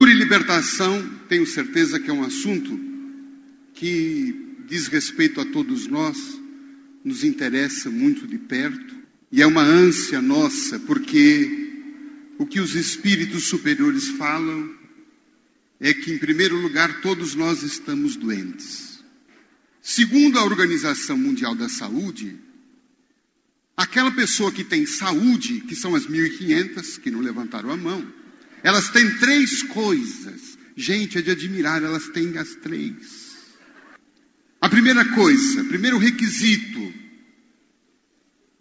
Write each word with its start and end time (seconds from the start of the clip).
Cura 0.00 0.12
e 0.12 0.14
libertação, 0.14 1.10
tenho 1.28 1.44
certeza 1.44 1.98
que 1.98 2.08
é 2.08 2.12
um 2.12 2.22
assunto 2.22 2.78
que 3.74 4.54
diz 4.68 4.86
respeito 4.86 5.40
a 5.40 5.44
todos 5.44 5.88
nós, 5.88 6.16
nos 7.04 7.24
interessa 7.24 7.90
muito 7.90 8.24
de 8.24 8.38
perto 8.38 8.94
e 9.32 9.42
é 9.42 9.46
uma 9.46 9.62
ânsia 9.62 10.22
nossa, 10.22 10.78
porque 10.78 11.72
o 12.38 12.46
que 12.46 12.60
os 12.60 12.76
espíritos 12.76 13.48
superiores 13.48 14.06
falam 14.06 14.72
é 15.80 15.92
que, 15.92 16.12
em 16.12 16.18
primeiro 16.18 16.54
lugar, 16.54 17.00
todos 17.00 17.34
nós 17.34 17.64
estamos 17.64 18.14
doentes. 18.14 19.02
Segundo 19.82 20.38
a 20.38 20.44
Organização 20.44 21.18
Mundial 21.18 21.56
da 21.56 21.68
Saúde, 21.68 22.38
aquela 23.76 24.12
pessoa 24.12 24.52
que 24.52 24.62
tem 24.62 24.86
saúde, 24.86 25.60
que 25.62 25.74
são 25.74 25.96
as 25.96 26.06
1.500 26.06 27.00
que 27.00 27.10
não 27.10 27.20
levantaram 27.20 27.72
a 27.72 27.76
mão, 27.76 28.17
elas 28.62 28.88
têm 28.90 29.18
três 29.18 29.62
coisas. 29.62 30.58
Gente, 30.76 31.18
é 31.18 31.22
de 31.22 31.30
admirar, 31.30 31.82
elas 31.82 32.08
têm 32.08 32.38
as 32.38 32.54
três. 32.56 33.36
A 34.60 34.68
primeira 34.68 35.04
coisa, 35.14 35.64
primeiro 35.64 35.98
requisito, 35.98 36.92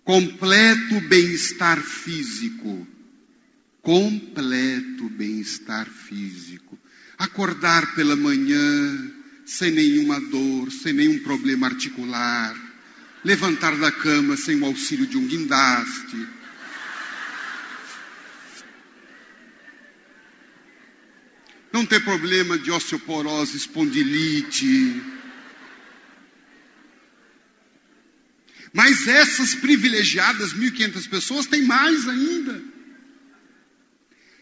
completo 0.03 1.01
bem-estar 1.07 1.81
físico. 1.81 2.87
Completo 3.81 5.09
bem-estar 5.09 5.87
físico. 5.87 6.77
Acordar 7.17 7.95
pela 7.95 8.15
manhã 8.15 9.13
sem 9.45 9.71
nenhuma 9.71 10.19
dor, 10.19 10.71
sem 10.71 10.93
nenhum 10.93 11.19
problema 11.19 11.67
articular. 11.67 12.55
Levantar 13.23 13.75
da 13.77 13.91
cama 13.91 14.35
sem 14.35 14.59
o 14.61 14.65
auxílio 14.65 15.07
de 15.07 15.17
um 15.17 15.25
guindaste 15.25 16.36
não 21.77 21.85
ter 21.85 22.03
problema 22.03 22.57
de 22.57 22.71
osteoporose, 22.71 23.55
espondilite. 23.55 25.01
Mas 28.73 29.07
essas 29.07 29.53
privilegiadas 29.55 30.53
1.500 30.53 31.07
pessoas 31.07 31.45
têm 31.45 31.61
mais 31.61 32.07
ainda. 32.07 32.63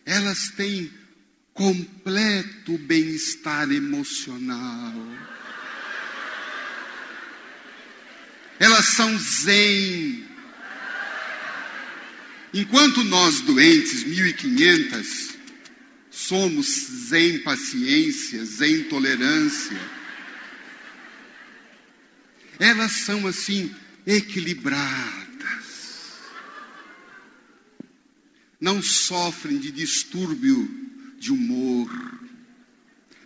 Elas 0.05 0.49
têm 0.49 0.89
completo 1.53 2.77
bem-estar 2.77 3.69
emocional. 3.69 4.93
Elas 8.59 8.85
são 8.85 9.17
zen. 9.19 10.25
Enquanto 12.53 13.03
nós 13.03 13.41
doentes, 13.41 14.05
1.500, 14.05 15.34
somos 16.15 16.67
sem 17.09 17.39
paciência, 17.39 18.45
sem 18.45 18.85
tolerância. 18.85 19.77
Elas 22.57 22.93
são 22.93 23.27
assim 23.27 23.73
equilibradas. 24.07 25.25
Não 28.61 28.81
sofrem 28.81 29.57
de 29.57 29.71
distúrbio 29.71 30.89
de 31.19 31.31
humor, 31.33 31.91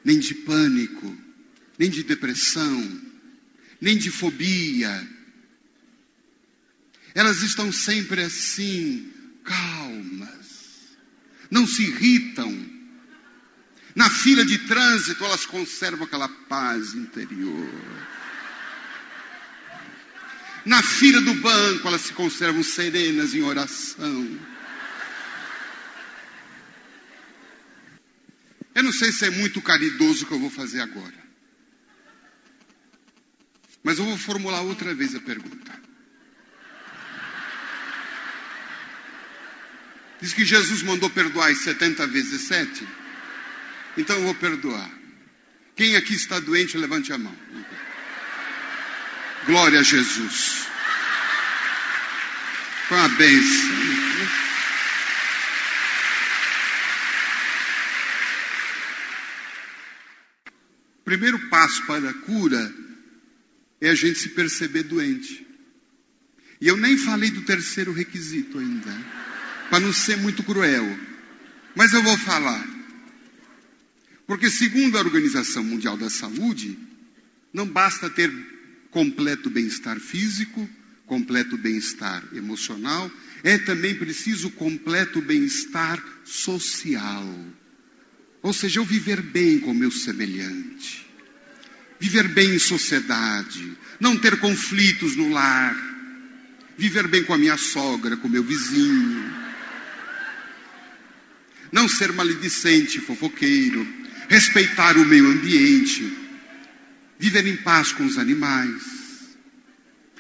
nem 0.03 0.17
de 0.17 0.33
pânico, 0.33 1.15
nem 1.77 1.91
de 1.91 2.03
depressão, 2.03 3.01
nem 3.79 3.97
de 3.97 4.09
fobia. 4.09 5.07
Elas 7.13 7.43
estão 7.43 7.71
sempre 7.71 8.23
assim, 8.23 9.11
calmas, 9.43 10.97
não 11.51 11.67
se 11.67 11.83
irritam, 11.83 12.78
na 13.99 14.09
fila 14.09 14.45
de 14.45 14.57
trânsito, 14.59 15.25
elas 15.25 15.45
conservam 15.45 16.05
aquela 16.05 16.29
paz 16.29 16.93
interior. 16.93 17.69
Na 20.63 20.81
fila 20.81 21.19
do 21.19 21.33
banco, 21.33 21.85
elas 21.85 22.03
se 22.03 22.13
conservam 22.13 22.63
serenas 22.63 23.33
em 23.33 23.41
oração. 23.41 24.39
Eu 28.73 28.83
não 28.83 28.93
sei 28.93 29.11
se 29.11 29.25
é 29.25 29.29
muito 29.31 29.61
caridoso 29.61 30.23
o 30.23 30.27
que 30.29 30.33
eu 30.33 30.39
vou 30.39 30.49
fazer 30.49 30.79
agora. 30.79 31.19
Mas 33.83 33.99
eu 33.99 34.05
vou 34.05 34.17
formular 34.17 34.61
outra 34.61 34.95
vez 34.95 35.13
a 35.13 35.19
pergunta. 35.19 35.77
Diz 40.21 40.33
que 40.33 40.45
Jesus 40.45 40.83
mandou 40.83 41.09
perdoar 41.09 41.53
70 41.53 42.07
vezes 42.07 42.43
7. 42.43 42.87
Então 43.99 44.15
eu 44.15 44.23
vou 44.23 44.35
perdoar. 44.35 44.89
Quem 45.75 45.97
aqui 45.97 46.13
está 46.13 46.39
doente, 46.39 46.77
levante 46.77 47.11
a 47.11 47.17
mão. 47.17 47.35
Glória 49.45 49.81
a 49.81 49.83
Jesus. 49.83 50.67
Foi 52.87 52.97
uma 52.97 53.09
bênção. 53.09 53.69
O 60.99 61.03
primeiro 61.03 61.49
passo 61.49 61.85
para 61.85 62.09
a 62.09 62.13
cura 62.13 62.73
é 63.81 63.89
a 63.89 63.95
gente 63.95 64.17
se 64.17 64.29
perceber 64.29 64.83
doente. 64.83 65.45
E 66.61 66.69
eu 66.69 66.77
nem 66.77 66.97
falei 66.97 67.31
do 67.31 67.41
terceiro 67.41 67.91
requisito 67.91 68.59
ainda, 68.59 68.91
para 69.69 69.81
não 69.81 69.91
ser 69.91 70.15
muito 70.15 70.41
cruel. 70.41 70.97
Mas 71.75 71.91
eu 71.91 72.01
vou 72.01 72.17
falar. 72.17 72.78
Porque, 74.29 74.47
segundo 74.47 74.95
a 74.95 75.01
Organização 75.01 75.63
Mundial 75.63 75.97
da 75.97 76.07
Saúde, 76.07 76.77
não 77.51 77.65
basta 77.65 78.11
ter 78.11 78.31
completo 78.91 79.49
bem-estar 79.49 79.99
físico, 79.99 80.69
completo 81.07 81.57
bem-estar 81.57 82.23
emocional, 82.35 83.11
é 83.43 83.57
também 83.57 83.95
preciso 83.95 84.51
completo 84.51 85.19
bem-estar 85.19 85.99
social. 86.23 87.27
Ou 88.43 88.53
seja, 88.53 88.79
eu 88.79 88.85
viver 88.85 89.19
bem 89.19 89.59
com 89.59 89.73
meu 89.73 89.89
semelhante, 89.89 91.07
viver 91.99 92.27
bem 92.27 92.53
em 92.53 92.59
sociedade, 92.59 93.75
não 93.99 94.15
ter 94.15 94.39
conflitos 94.39 95.15
no 95.15 95.31
lar, 95.31 95.75
viver 96.77 97.07
bem 97.07 97.23
com 97.23 97.33
a 97.33 97.37
minha 97.39 97.57
sogra, 97.57 98.15
com 98.15 98.27
o 98.27 98.31
meu 98.31 98.43
vizinho, 98.43 99.33
não 101.71 101.89
ser 101.89 102.11
maledicente, 102.11 103.01
fofoqueiro, 103.01 103.97
respeitar 104.29 104.95
o 104.95 105.05
meio 105.05 105.27
ambiente, 105.27 106.15
viver 107.17 107.45
em 107.47 107.57
paz 107.57 107.91
com 107.91 108.05
os 108.05 108.17
animais, 108.17 108.83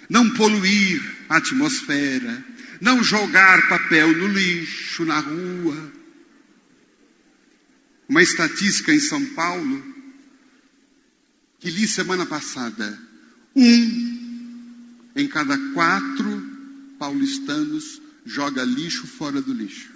não 0.09 0.29
poluir 0.31 1.01
a 1.29 1.37
atmosfera, 1.37 2.43
não 2.81 3.03
jogar 3.03 3.69
papel 3.69 4.17
no 4.17 4.27
lixo, 4.27 5.05
na 5.05 5.19
rua. 5.19 5.93
Uma 8.07 8.23
estatística 8.23 8.91
em 8.91 8.99
São 8.99 9.23
Paulo, 9.27 9.95
que 11.59 11.69
li 11.69 11.87
semana 11.87 12.25
passada, 12.25 12.99
um 13.55 14.09
em 15.15 15.27
cada 15.27 15.57
quatro 15.73 16.41
paulistanos 16.97 18.01
joga 18.25 18.63
lixo 18.63 19.05
fora 19.05 19.41
do 19.41 19.53
lixo. 19.53 19.88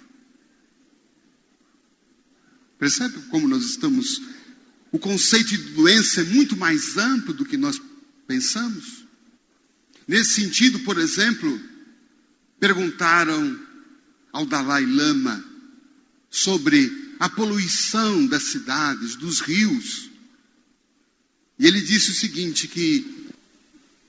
Percebe 2.84 3.18
como 3.30 3.48
nós 3.48 3.64
estamos? 3.64 4.22
O 4.92 5.00
conceito 5.00 5.52
de 5.52 5.58
doença 5.72 6.20
é 6.20 6.26
muito 6.26 6.58
mais 6.58 6.98
amplo 6.98 7.34
do 7.34 7.46
que 7.46 7.56
nós 7.56 7.82
pensamos. 8.28 9.06
Nesse 10.06 10.34
sentido, 10.42 10.80
por 10.80 10.98
exemplo, 10.98 11.62
perguntaram 12.60 13.58
ao 14.34 14.46
Dalai 14.46 14.86
Lama 14.86 15.42
sobre 16.30 17.16
a 17.22 17.30
poluição 17.30 18.28
das 18.28 18.44
cidades, 18.44 19.16
dos 19.16 19.40
rios. 19.40 20.10
E 21.58 21.66
ele 21.66 21.80
disse 21.80 22.12
o 22.12 22.16
seguinte: 22.16 22.68
que 22.68 23.30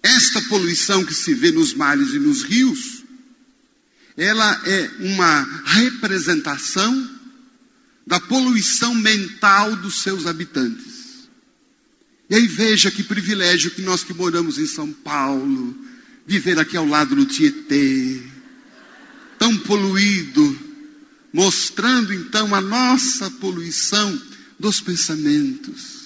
esta 0.02 0.42
poluição 0.42 1.04
que 1.04 1.14
se 1.14 1.32
vê 1.32 1.52
nos 1.52 1.74
mares 1.74 2.12
e 2.12 2.18
nos 2.18 2.42
rios, 2.42 3.04
ela 4.16 4.62
é 4.66 4.90
uma 4.98 5.42
representação 5.64 7.13
da 8.06 8.20
poluição 8.20 8.94
mental 8.94 9.76
dos 9.76 10.02
seus 10.02 10.26
habitantes. 10.26 11.28
E 12.28 12.34
aí 12.34 12.46
veja 12.46 12.90
que 12.90 13.02
privilégio 13.02 13.70
que 13.70 13.82
nós 13.82 14.02
que 14.02 14.14
moramos 14.14 14.58
em 14.58 14.66
São 14.66 14.92
Paulo, 14.92 15.76
viver 16.26 16.58
aqui 16.58 16.76
ao 16.76 16.86
lado 16.86 17.14
do 17.14 17.26
Tietê, 17.26 18.22
tão 19.38 19.56
poluído, 19.58 20.58
mostrando 21.32 22.12
então 22.12 22.54
a 22.54 22.60
nossa 22.60 23.30
poluição 23.30 24.20
dos 24.58 24.80
pensamentos. 24.80 26.04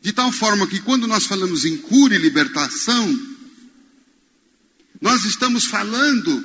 De 0.00 0.12
tal 0.12 0.30
forma 0.30 0.66
que 0.66 0.80
quando 0.80 1.06
nós 1.06 1.26
falamos 1.26 1.64
em 1.64 1.76
cura 1.76 2.14
e 2.14 2.18
libertação, 2.18 3.34
nós 5.00 5.24
estamos 5.24 5.64
falando 5.64 6.42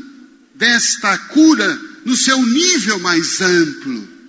desta 0.56 1.18
cura 1.18 1.89
no 2.06 2.16
seu 2.16 2.42
nível 2.46 3.00
mais 3.00 3.42
amplo. 3.42 4.20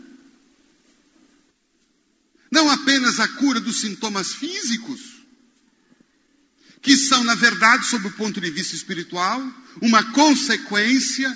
não 2.50 2.68
apenas 2.68 3.20
a 3.20 3.28
cura 3.28 3.60
dos 3.60 3.80
sintomas 3.80 4.32
físicos, 4.32 5.00
que 6.82 6.96
são, 6.96 7.22
na 7.22 7.34
verdade, 7.34 7.86
sob 7.86 8.08
o 8.08 8.12
ponto 8.12 8.40
de 8.40 8.50
vista 8.50 8.74
espiritual, 8.74 9.40
uma 9.80 10.02
consequência 10.12 11.30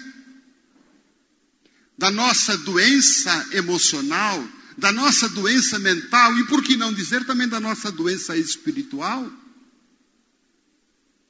da 1.96 2.10
nossa 2.10 2.56
doença 2.58 3.48
emocional, 3.52 4.48
da 4.76 4.90
nossa 4.90 5.28
doença 5.28 5.78
mental 5.78 6.36
e, 6.38 6.44
por 6.46 6.62
que 6.62 6.76
não 6.76 6.92
dizer, 6.92 7.24
também 7.24 7.46
da 7.46 7.60
nossa 7.60 7.92
doença 7.92 8.36
espiritual. 8.36 9.30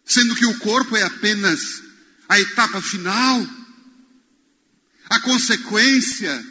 Sendo 0.04 0.34
que 0.34 0.46
o 0.46 0.58
corpo 0.60 0.96
é 0.96 1.02
apenas 1.02 1.82
a 2.28 2.40
etapa 2.40 2.80
final, 2.80 3.46
a 5.14 5.20
consequência, 5.20 6.44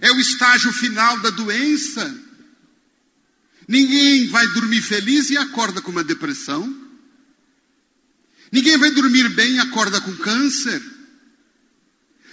é 0.00 0.10
o 0.10 0.18
estágio 0.18 0.72
final 0.72 1.18
da 1.20 1.30
doença. 1.30 2.14
Ninguém 3.68 4.28
vai 4.28 4.46
dormir 4.48 4.82
feliz 4.82 5.30
e 5.30 5.36
acorda 5.36 5.80
com 5.80 5.90
uma 5.90 6.02
depressão. 6.02 6.88
Ninguém 8.50 8.76
vai 8.78 8.90
dormir 8.90 9.28
bem 9.30 9.54
e 9.54 9.60
acorda 9.60 10.00
com 10.00 10.16
câncer. 10.16 10.82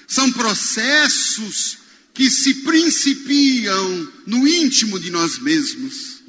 São 0.07 0.31
processos 0.31 1.77
que 2.13 2.29
se 2.29 2.55
principiam 2.63 4.13
no 4.25 4.47
íntimo 4.47 4.99
de 4.99 5.11
nós 5.11 5.37
mesmos. 5.37 6.23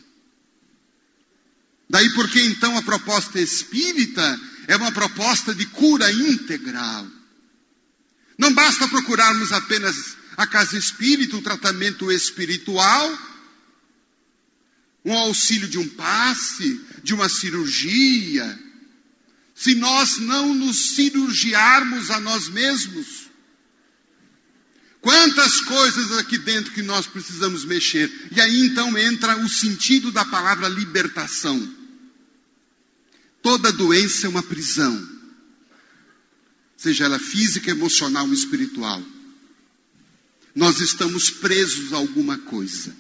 Daí 1.89 2.11
porque 2.11 2.43
então 2.43 2.77
a 2.77 2.83
proposta 2.83 3.41
espírita 3.41 4.41
é 4.67 4.77
uma 4.77 4.93
proposta 4.93 5.55
de 5.55 5.65
cura 5.67 6.13
integral. 6.13 7.18
Não 8.39 8.55
basta 8.55 8.89
procurarmos 8.89 9.53
apenas 9.53 10.17
a 10.37 10.47
casa 10.47 10.79
espírita, 10.79 11.37
um 11.37 11.43
tratamento 11.43 12.11
espiritual, 12.11 13.19
um 15.05 15.13
auxílio 15.13 15.69
de 15.69 15.79
um 15.79 15.89
passe, 15.89 16.81
de 17.03 17.13
uma 17.13 17.29
cirurgia. 17.29 18.59
Se 19.55 19.75
nós 19.75 20.19
não 20.19 20.55
nos 20.55 20.95
cirurgiarmos 20.95 22.11
a 22.13 22.21
nós 22.21 22.49
mesmos, 22.49 23.29
Quantas 25.01 25.61
coisas 25.61 26.13
aqui 26.19 26.37
dentro 26.39 26.73
que 26.73 26.83
nós 26.83 27.07
precisamos 27.07 27.65
mexer. 27.65 28.11
E 28.33 28.41
aí 28.41 28.67
então 28.67 28.97
entra 28.99 29.37
o 29.39 29.49
sentido 29.49 30.11
da 30.11 30.25
palavra 30.25 30.69
libertação. 30.69 31.77
Toda 33.41 33.73
doença 33.73 34.27
é 34.27 34.29
uma 34.29 34.43
prisão, 34.43 35.09
seja 36.79 37.05
ela 37.05 37.19
física, 37.19 37.71
emocional 37.71 38.27
ou 38.27 38.33
espiritual. 38.33 39.05
Nós 40.55 40.81
estamos 40.81 41.29
presos 41.29 41.93
a 41.93 41.97
alguma 41.97 42.39
coisa. 42.39 42.97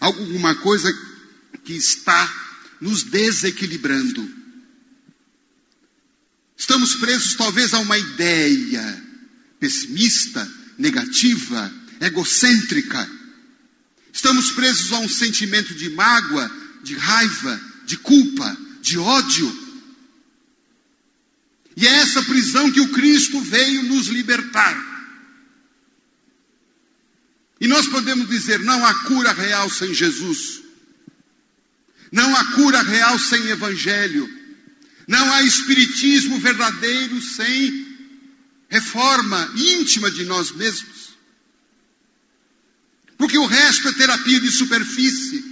Alguma 0.00 0.54
coisa 0.54 0.90
que 1.64 1.74
está 1.74 2.76
nos 2.80 3.02
desequilibrando. 3.02 4.30
Estamos 6.56 6.94
presos 6.94 7.34
talvez 7.34 7.74
a 7.74 7.80
uma 7.80 7.98
ideia 7.98 9.04
pessimista, 9.58 10.48
negativa, 10.78 11.72
egocêntrica. 12.00 13.10
Estamos 14.12 14.52
presos 14.52 14.92
a 14.92 14.98
um 15.00 15.08
sentimento 15.08 15.74
de 15.74 15.90
mágoa, 15.90 16.50
de 16.84 16.94
raiva, 16.94 17.60
de 17.86 17.96
culpa, 17.98 18.56
de 18.80 18.98
ódio. 18.98 19.65
E 21.76 21.86
é 21.86 21.90
essa 21.90 22.22
prisão 22.22 22.72
que 22.72 22.80
o 22.80 22.88
Cristo 22.88 23.38
veio 23.40 23.82
nos 23.82 24.06
libertar. 24.06 24.96
E 27.60 27.68
nós 27.68 27.86
podemos 27.86 28.28
dizer: 28.28 28.60
não 28.60 28.84
há 28.84 28.94
cura 29.04 29.32
real 29.32 29.68
sem 29.68 29.92
Jesus. 29.92 30.62
Não 32.10 32.34
há 32.34 32.44
cura 32.52 32.82
real 32.82 33.18
sem 33.18 33.48
Evangelho. 33.48 34.26
Não 35.06 35.32
há 35.34 35.42
Espiritismo 35.42 36.38
verdadeiro 36.40 37.20
sem 37.20 37.86
reforma 38.68 39.52
íntima 39.54 40.10
de 40.10 40.24
nós 40.24 40.50
mesmos. 40.52 41.14
Porque 43.18 43.38
o 43.38 43.46
resto 43.46 43.88
é 43.88 43.92
terapia 43.92 44.40
de 44.40 44.50
superfície. 44.50 45.44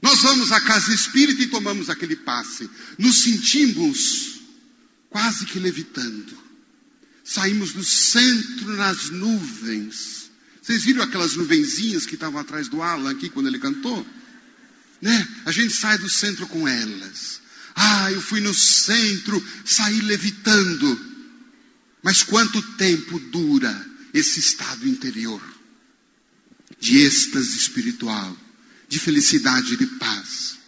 Nós 0.00 0.20
vamos 0.20 0.52
à 0.52 0.60
casa 0.60 0.94
espírita 0.94 1.42
e 1.42 1.48
tomamos 1.48 1.90
aquele 1.90 2.16
passe. 2.16 2.68
Nos 2.98 3.22
sentimos 3.22 4.37
quase 5.10 5.46
que 5.46 5.58
levitando. 5.58 6.36
Saímos 7.24 7.72
do 7.72 7.84
centro 7.84 8.76
nas 8.76 9.10
nuvens. 9.10 10.30
Vocês 10.62 10.84
viram 10.84 11.02
aquelas 11.02 11.34
nuvenzinhas 11.36 12.06
que 12.06 12.14
estavam 12.14 12.40
atrás 12.40 12.68
do 12.68 12.82
Alan 12.82 13.10
aqui 13.10 13.28
quando 13.28 13.46
ele 13.46 13.58
cantou? 13.58 14.06
Né? 15.00 15.28
A 15.44 15.52
gente 15.52 15.72
sai 15.72 15.98
do 15.98 16.08
centro 16.08 16.46
com 16.46 16.66
elas. 16.66 17.40
Ah, 17.74 18.10
eu 18.10 18.20
fui 18.20 18.40
no 18.40 18.52
centro, 18.52 19.42
saí 19.64 20.00
levitando. 20.00 21.00
Mas 22.02 22.22
quanto 22.22 22.60
tempo 22.76 23.18
dura 23.18 23.86
esse 24.12 24.40
estado 24.40 24.88
interior 24.88 25.42
de 26.80 26.98
êxtase 26.98 27.56
espiritual, 27.56 28.36
de 28.88 28.98
felicidade 28.98 29.76
de 29.76 29.86
paz? 29.86 30.58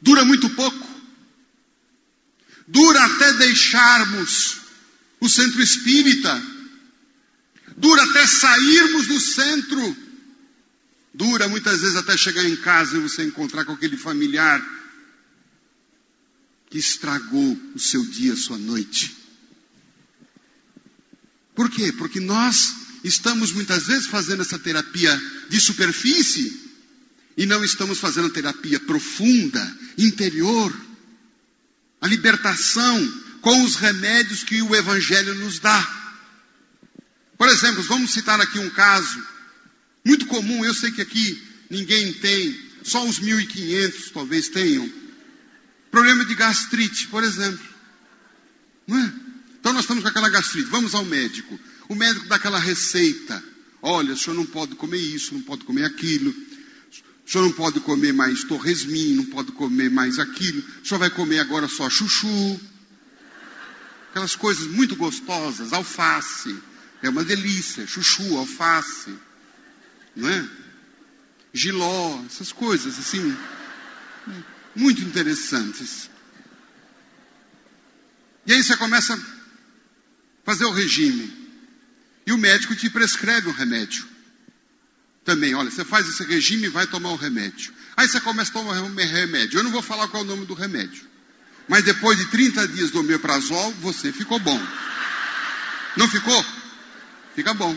Dura 0.00 0.24
muito 0.24 0.50
pouco. 0.50 0.83
Dura 2.66 3.04
até 3.04 3.32
deixarmos 3.34 4.58
o 5.20 5.28
centro 5.28 5.62
espírita. 5.62 6.42
Dura 7.76 8.02
até 8.04 8.26
sairmos 8.26 9.06
do 9.06 9.20
centro. 9.20 9.96
Dura 11.12 11.48
muitas 11.48 11.80
vezes 11.80 11.96
até 11.96 12.16
chegar 12.16 12.44
em 12.44 12.56
casa 12.56 12.96
e 12.96 13.00
você 13.00 13.24
encontrar 13.24 13.64
com 13.64 13.72
aquele 13.72 13.96
familiar 13.96 14.60
que 16.70 16.78
estragou 16.78 17.60
o 17.74 17.78
seu 17.78 18.04
dia, 18.04 18.32
a 18.32 18.36
sua 18.36 18.58
noite. 18.58 19.14
Por 21.54 21.70
quê? 21.70 21.92
Porque 21.92 22.18
nós 22.18 22.74
estamos 23.04 23.52
muitas 23.52 23.86
vezes 23.86 24.06
fazendo 24.06 24.42
essa 24.42 24.58
terapia 24.58 25.16
de 25.48 25.60
superfície 25.60 26.64
e 27.36 27.46
não 27.46 27.64
estamos 27.64 27.98
fazendo 27.98 28.30
terapia 28.30 28.80
profunda, 28.80 29.78
interior, 29.96 30.74
a 32.04 32.06
libertação 32.06 33.22
com 33.40 33.64
os 33.64 33.76
remédios 33.76 34.44
que 34.44 34.60
o 34.60 34.76
Evangelho 34.76 35.34
nos 35.36 35.58
dá. 35.58 35.80
Por 37.38 37.48
exemplo, 37.48 37.82
vamos 37.84 38.12
citar 38.12 38.38
aqui 38.42 38.58
um 38.58 38.68
caso 38.68 39.26
muito 40.04 40.26
comum, 40.26 40.62
eu 40.62 40.74
sei 40.74 40.90
que 40.92 41.00
aqui 41.00 41.42
ninguém 41.70 42.12
tem, 42.12 42.60
só 42.82 43.02
os 43.08 43.18
1.500 43.18 44.12
talvez 44.12 44.50
tenham. 44.50 44.86
Problema 45.90 46.26
de 46.26 46.34
gastrite, 46.34 47.06
por 47.06 47.24
exemplo. 47.24 47.66
Não 48.86 49.00
é? 49.00 49.12
Então 49.58 49.72
nós 49.72 49.84
estamos 49.84 50.02
com 50.02 50.10
aquela 50.10 50.28
gastrite, 50.28 50.68
vamos 50.68 50.94
ao 50.94 51.06
médico. 51.06 51.58
O 51.88 51.94
médico 51.94 52.28
dá 52.28 52.36
aquela 52.36 52.58
receita. 52.58 53.42
Olha, 53.80 54.12
o 54.12 54.16
senhor 54.16 54.36
não 54.36 54.44
pode 54.44 54.74
comer 54.74 55.00
isso, 55.00 55.32
não 55.32 55.40
pode 55.40 55.64
comer 55.64 55.86
aquilo. 55.86 56.34
O 57.26 57.30
senhor 57.30 57.44
não 57.44 57.52
pode 57.52 57.80
comer 57.80 58.12
mais 58.12 58.44
torresmin, 58.44 59.14
não 59.14 59.24
pode 59.26 59.52
comer 59.52 59.90
mais 59.90 60.18
aquilo. 60.18 60.62
O 60.82 60.86
senhor 60.86 60.98
vai 60.98 61.10
comer 61.10 61.38
agora 61.38 61.66
só 61.68 61.88
chuchu. 61.88 62.60
Aquelas 64.10 64.36
coisas 64.36 64.66
muito 64.66 64.94
gostosas, 64.94 65.72
alface. 65.72 66.56
É 67.02 67.08
uma 67.08 67.24
delícia, 67.24 67.86
chuchu, 67.86 68.36
alface. 68.36 69.14
Não 70.14 70.28
é? 70.28 70.48
Giló, 71.52 72.22
essas 72.26 72.52
coisas 72.52 72.98
assim. 72.98 73.36
Muito 74.76 75.02
interessantes. 75.02 76.10
E 78.46 78.52
aí 78.52 78.62
você 78.62 78.76
começa 78.76 79.18
fazer 80.44 80.64
o 80.66 80.72
regime. 80.72 81.32
E 82.26 82.32
o 82.32 82.38
médico 82.38 82.76
te 82.76 82.88
prescreve 82.88 83.48
um 83.48 83.52
remédio. 83.52 84.13
Também, 85.24 85.54
olha, 85.54 85.70
você 85.70 85.84
faz 85.84 86.06
esse 86.08 86.22
regime 86.24 86.66
e 86.66 86.68
vai 86.68 86.86
tomar 86.86 87.10
um 87.10 87.16
remédio. 87.16 87.72
Aí 87.96 88.06
você 88.06 88.20
começa 88.20 88.50
a 88.50 88.54
tomar 88.54 88.80
um 88.82 88.94
remédio. 88.94 89.58
Eu 89.58 89.64
não 89.64 89.70
vou 89.70 89.82
falar 89.82 90.06
qual 90.08 90.22
é 90.22 90.26
o 90.26 90.28
nome 90.28 90.44
do 90.44 90.54
remédio. 90.54 91.02
Mas 91.66 91.84
depois 91.84 92.18
de 92.18 92.26
30 92.26 92.68
dias 92.68 92.90
do 92.90 93.00
omeprazol, 93.00 93.72
você 93.80 94.12
ficou 94.12 94.38
bom. 94.38 94.60
Não 95.96 96.06
ficou? 96.08 96.44
Fica 97.34 97.54
bom. 97.54 97.74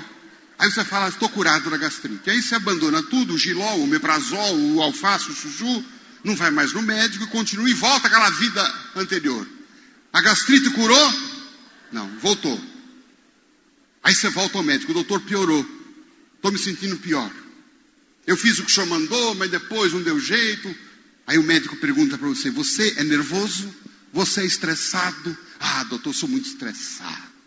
Aí 0.60 0.70
você 0.70 0.84
fala, 0.84 1.08
estou 1.08 1.30
curado 1.30 1.70
da 1.70 1.78
gastrite. 1.78 2.30
Aí 2.30 2.42
você 2.42 2.56
abandona 2.56 3.02
tudo, 3.04 3.36
o 3.36 3.38
giló, 3.38 3.76
o 3.76 3.84
omeprazol, 3.84 4.58
o 4.58 4.82
alface, 4.82 5.32
o 5.32 5.36
chuchu, 5.36 5.86
não 6.24 6.36
vai 6.36 6.52
mais 6.52 6.74
no 6.74 6.82
médico 6.82 7.24
e 7.24 7.28
continua 7.28 7.70
e 7.70 7.74
volta 7.74 8.08
àquela 8.08 8.30
vida 8.32 8.76
anterior. 8.96 9.48
A 10.12 10.20
gastrite 10.20 10.70
curou? 10.72 11.14
Não, 11.92 12.10
voltou. 12.20 12.60
Aí 14.04 14.14
você 14.14 14.30
volta 14.30 14.58
ao 14.58 14.64
médico, 14.64 14.92
o 14.92 14.96
doutor 14.96 15.22
piorou. 15.22 15.77
Estou 16.38 16.52
me 16.52 16.58
sentindo 16.58 16.98
pior. 16.98 17.32
Eu 18.26 18.38
fiz 18.38 18.60
o 18.60 18.64
que 18.64 18.72
o 18.72 18.74
senhor 18.74 18.88
mandou, 18.88 19.36
mas 19.36 19.52
depois 19.52 19.94
não 19.94 20.02
deu 20.02 20.20
jeito. 20.20 20.74
Aí 21.26 21.38
o 21.38 21.44
médico 21.44 21.76
pergunta 21.78 22.18
para 22.18 22.28
você: 22.28 22.50
Você 22.50 22.94
é 22.98 23.04
nervoso? 23.04 23.74
Você 24.14 24.42
é 24.42 24.46
estressado? 24.46 25.38
Ah, 25.60 25.84
doutor, 25.84 26.14
sou 26.14 26.30
muito 26.30 26.48
estressado. 26.48 27.38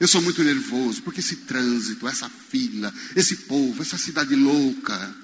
Eu 0.00 0.06
sou 0.06 0.22
muito 0.22 0.42
nervoso, 0.44 1.02
porque 1.02 1.20
esse 1.20 1.36
trânsito, 1.36 2.06
essa 2.06 2.28
fila, 2.28 2.92
esse 3.16 3.36
povo, 3.36 3.82
essa 3.82 3.98
cidade 3.98 4.34
louca. 4.34 5.16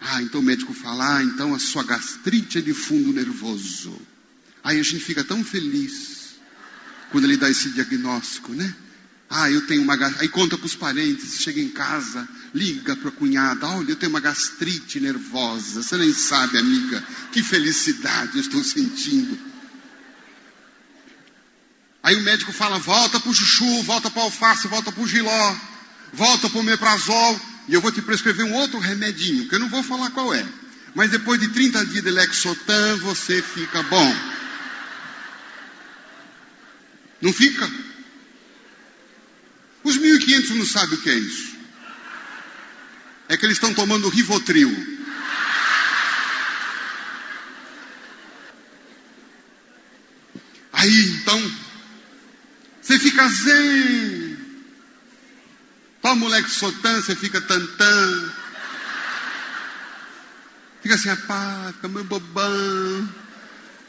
Ah, 0.00 0.22
então 0.22 0.40
o 0.40 0.44
médico 0.44 0.72
fala, 0.72 1.18
ah, 1.18 1.22
então 1.22 1.54
a 1.54 1.58
sua 1.58 1.84
gastrite 1.84 2.58
é 2.58 2.60
de 2.60 2.74
fundo 2.74 3.12
nervoso. 3.12 4.00
Aí 4.64 4.78
a 4.80 4.82
gente 4.82 5.00
fica 5.00 5.22
tão 5.22 5.44
feliz 5.44 6.36
quando 7.10 7.24
ele 7.24 7.36
dá 7.36 7.48
esse 7.48 7.70
diagnóstico, 7.70 8.52
né? 8.52 8.74
Ah, 9.30 9.50
eu 9.50 9.66
tenho 9.66 9.82
uma 9.82 9.96
gastrite. 9.96 10.22
Aí 10.22 10.28
conta 10.28 10.56
para 10.56 10.66
os 10.66 10.74
parentes, 10.74 11.40
chega 11.40 11.60
em 11.60 11.68
casa, 11.68 12.26
liga 12.54 12.96
para 12.96 13.08
a 13.08 13.12
cunhada: 13.12 13.66
olha, 13.66 13.90
eu 13.90 13.96
tenho 13.96 14.10
uma 14.10 14.20
gastrite 14.20 14.98
nervosa. 15.00 15.82
Você 15.82 15.96
nem 15.98 16.12
sabe, 16.12 16.56
amiga, 16.56 17.04
que 17.30 17.42
felicidade 17.42 18.36
eu 18.36 18.40
estou 18.40 18.64
sentindo. 18.64 19.38
Aí 22.02 22.16
o 22.16 22.22
médico 22.22 22.52
fala: 22.52 22.78
volta 22.78 23.20
para 23.20 23.30
o 23.30 23.34
chuchu, 23.34 23.82
volta 23.82 24.10
para 24.10 24.22
alface, 24.22 24.66
volta 24.66 24.90
para 24.90 25.02
o 25.02 25.06
giló, 25.06 25.56
volta 26.12 26.48
para 26.48 26.60
o 26.60 26.64
meprazol. 26.64 27.40
E 27.68 27.74
eu 27.74 27.82
vou 27.82 27.92
te 27.92 28.00
prescrever 28.00 28.46
um 28.46 28.54
outro 28.54 28.78
remedinho, 28.78 29.46
que 29.46 29.54
eu 29.54 29.58
não 29.58 29.68
vou 29.68 29.82
falar 29.82 30.10
qual 30.10 30.32
é. 30.32 30.46
Mas 30.94 31.10
depois 31.10 31.38
de 31.38 31.48
30 31.48 31.84
dias 31.84 32.02
de 32.02 32.10
Lexotan, 32.10 32.96
você 32.96 33.42
fica 33.42 33.82
bom. 33.82 34.16
Não 37.20 37.30
fica? 37.30 37.70
1.500 40.28 40.48
não 40.56 40.66
sabem 40.66 40.98
o 40.98 41.00
que 41.00 41.10
é 41.10 41.14
isso. 41.14 41.56
É 43.28 43.36
que 43.36 43.46
eles 43.46 43.56
estão 43.56 43.72
tomando 43.74 44.08
Rivotril. 44.08 44.98
Aí, 50.72 51.10
então, 51.10 51.52
você 52.80 52.98
fica 52.98 53.28
zen. 53.28 54.38
Toma 56.00 56.26
o 56.26 56.28
Lexotan, 56.28 57.00
você 57.00 57.16
fica 57.16 57.40
tantã. 57.40 58.32
Fica 60.82 60.94
assim, 60.94 61.08
apá, 61.08 61.72
fica 61.74 61.88
meio 61.88 62.04
bobão. 62.04 63.14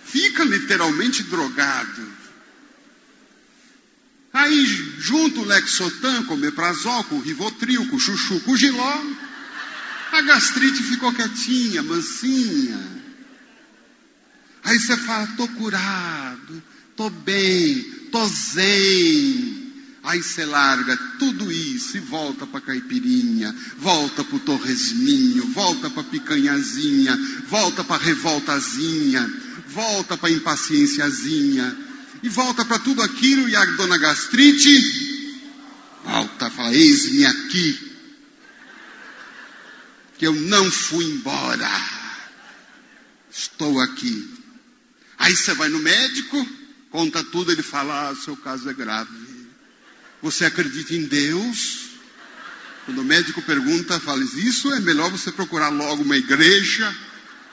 Fica 0.06 0.44
literalmente 0.44 1.24
drogado. 1.24 2.12
Aí 4.34 4.66
junto 5.10 5.42
o 5.42 5.46
Lexotan 5.46 6.24
com 6.26 6.36
o 6.36 6.38
Meprazol, 6.38 7.04
com 7.06 7.16
o 7.16 7.22
Rivotril, 7.22 7.88
com 7.88 7.96
o 7.96 8.00
Chuchu, 8.00 8.40
com 8.42 8.52
o 8.52 8.58
Giló, 8.58 9.04
a 10.12 10.22
gastrite 10.22 10.84
ficou 10.84 11.12
quietinha, 11.12 11.82
mansinha. 11.82 12.80
Aí 14.64 14.80
você 14.80 14.96
fala, 14.98 15.26
tô 15.36 15.48
curado, 15.48 16.62
tô 16.96 17.10
bem, 17.10 17.82
tô 18.12 18.24
zen. 18.28 19.68
Aí 20.04 20.22
você 20.22 20.46
larga 20.46 20.96
tudo 21.18 21.52
isso 21.52 21.98
e 21.98 22.00
volta 22.00 22.46
para 22.46 22.62
caipirinha, 22.62 23.54
volta 23.80 24.24
para 24.24 24.36
o 24.36 24.40
torresminho, 24.40 25.48
volta 25.54 25.90
para 25.90 26.04
picanhazinha, 26.04 27.18
volta 27.48 27.84
para 27.84 28.02
revoltazinha, 28.02 29.28
volta 29.68 30.16
para 30.16 30.30
impaciênciazinha 30.30 31.89
e 32.22 32.30
volta 32.30 32.66
para 32.66 32.80
tudo 32.80 33.02
aquilo 33.02 33.48
e 33.48 33.56
a 33.56 33.66
dona 33.66 33.98
gastrite 33.98 35.10
volta, 36.04 36.50
fala, 36.50 36.74
eis-me 36.74 37.26
aqui, 37.26 37.92
que 40.18 40.26
eu 40.26 40.34
não 40.34 40.70
fui 40.70 41.06
embora, 41.06 41.70
estou 43.32 43.80
aqui. 43.80 44.38
Aí 45.18 45.36
você 45.36 45.54
vai 45.54 45.70
no 45.70 45.80
médico, 45.80 46.48
conta 46.90 47.24
tudo, 47.24 47.52
ele 47.52 47.64
fala, 47.64 48.10
ah, 48.10 48.16
seu 48.16 48.36
caso 48.36 48.70
é 48.70 48.74
grave. 48.74 49.30
Você 50.22 50.46
acredita 50.46 50.94
em 50.94 51.06
Deus? 51.06 51.90
Quando 52.86 53.00
o 53.00 53.06
médico 53.06 53.42
pergunta, 53.42 54.00
fala, 54.00 54.24
isso 54.24 54.74
é 54.74 54.80
melhor 54.80 55.10
você 55.12 55.32
procurar 55.32 55.70
logo 55.70 56.04
uma 56.04 56.18
igreja, 56.18 56.96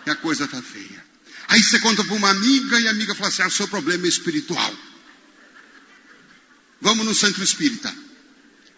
que 0.04 0.10
a 0.10 0.16
coisa 0.16 0.44
está 0.44 0.62
feia. 0.62 1.05
Aí 1.48 1.62
você 1.62 1.78
conta 1.78 2.02
para 2.04 2.14
uma 2.14 2.30
amiga 2.30 2.80
e 2.80 2.88
a 2.88 2.90
amiga 2.90 3.14
fala 3.14 3.28
assim: 3.28 3.42
ah, 3.42 3.50
seu 3.50 3.68
problema 3.68 4.06
é 4.06 4.08
espiritual. 4.08 4.74
Vamos 6.80 7.06
no 7.06 7.14
centro 7.14 7.42
espírita. 7.42 7.94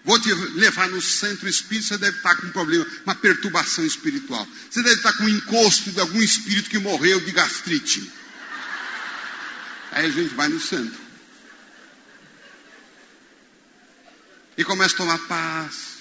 Vou 0.05 0.19
te 0.21 0.33
levar 0.33 0.89
no 0.89 1.03
centro 1.03 1.49
espírita, 1.49 1.89
você 1.89 1.99
deve 1.99 2.17
estar 2.17 2.37
com 2.37 2.47
um 2.47 2.53
problema, 2.53 2.87
uma 3.05 3.15
perturbação 3.15 3.85
espiritual. 3.85 4.47
Você 4.71 4.83
deve 4.83 4.97
estar 4.97 5.13
com 5.15 5.25
um 5.25 5.29
encosto 5.29 5.91
de 5.91 6.01
algum 6.01 6.23
espírito 6.23 6.71
que 6.71 6.79
morreu 6.79 7.21
de 7.21 7.31
gastrite. 7.33 8.11
Aí 9.91 10.07
a 10.07 10.11
gente 10.11 10.35
vai 10.35 10.49
no 10.49 10.61
centro. 10.61 10.99
E 14.57 14.65
começa 14.65 14.95
a 14.95 14.99
tomar 14.99 15.19
passe. 15.27 15.99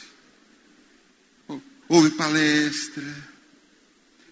Ouve 1.89 2.11
palestra. 2.11 3.03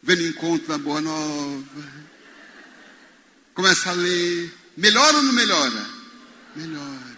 Vem 0.03 0.17
no 0.17 0.27
encontro 0.27 0.67
da 0.67 0.77
Boa 0.77 1.01
Nova 1.01 2.04
começa 3.55 3.89
a 3.89 3.93
ler. 3.93 4.53
Melhora 4.77 5.17
ou 5.17 5.23
não 5.23 5.33
melhora? 5.33 5.89
Melhora. 6.55 7.15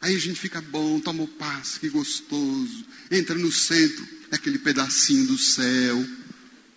Aí 0.00 0.16
a 0.16 0.18
gente 0.18 0.40
fica 0.40 0.60
bom, 0.60 0.98
toma 1.00 1.22
o 1.22 1.28
passo, 1.28 1.78
que 1.78 1.88
gostoso. 1.88 2.84
Entra 3.10 3.34
no 3.36 3.52
centro, 3.52 4.06
é 4.30 4.36
aquele 4.36 4.58
pedacinho 4.58 5.26
do 5.26 5.38
céu. 5.38 6.04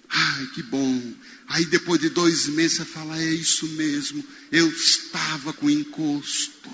Ai, 0.10 0.46
que 0.48 0.64
bom. 0.64 1.14
Aí 1.48 1.66
depois 1.66 2.00
de 2.00 2.10
dois 2.10 2.48
meses 2.48 2.78
você 2.78 2.86
fala, 2.86 3.20
é 3.20 3.32
isso 3.32 3.66
mesmo, 3.70 4.24
eu 4.52 4.68
estava 4.68 5.54
com 5.54 5.70
encosto. 5.70 6.70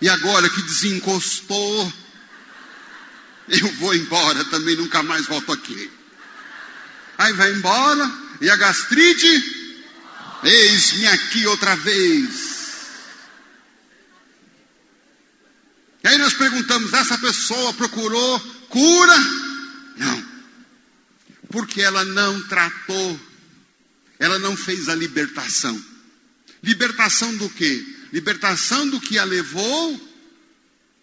E 0.00 0.08
agora 0.08 0.48
que 0.48 0.62
desencostou, 0.62 1.92
eu 3.48 3.68
vou 3.74 3.94
embora 3.94 4.44
também, 4.46 4.76
nunca 4.76 5.02
mais 5.02 5.26
volto 5.26 5.52
aqui. 5.52 5.90
Aí 7.18 7.32
vai 7.34 7.52
embora, 7.52 8.10
e 8.40 8.50
a 8.50 8.56
gastrite 8.56 9.61
Eis-me 10.42 11.06
aqui 11.06 11.46
outra 11.46 11.76
vez. 11.76 12.52
E 16.02 16.08
aí 16.08 16.18
nós 16.18 16.34
perguntamos: 16.34 16.92
essa 16.92 17.16
pessoa 17.18 17.72
procurou 17.74 18.40
cura? 18.68 19.16
Não. 19.96 20.32
Porque 21.48 21.82
ela 21.82 22.04
não 22.04 22.42
tratou, 22.48 23.20
ela 24.18 24.38
não 24.38 24.56
fez 24.56 24.88
a 24.88 24.94
libertação. 24.94 25.80
Libertação 26.62 27.36
do 27.36 27.48
que? 27.48 28.08
Libertação 28.12 28.88
do 28.88 29.00
que 29.00 29.18
a 29.18 29.24
levou 29.24 30.12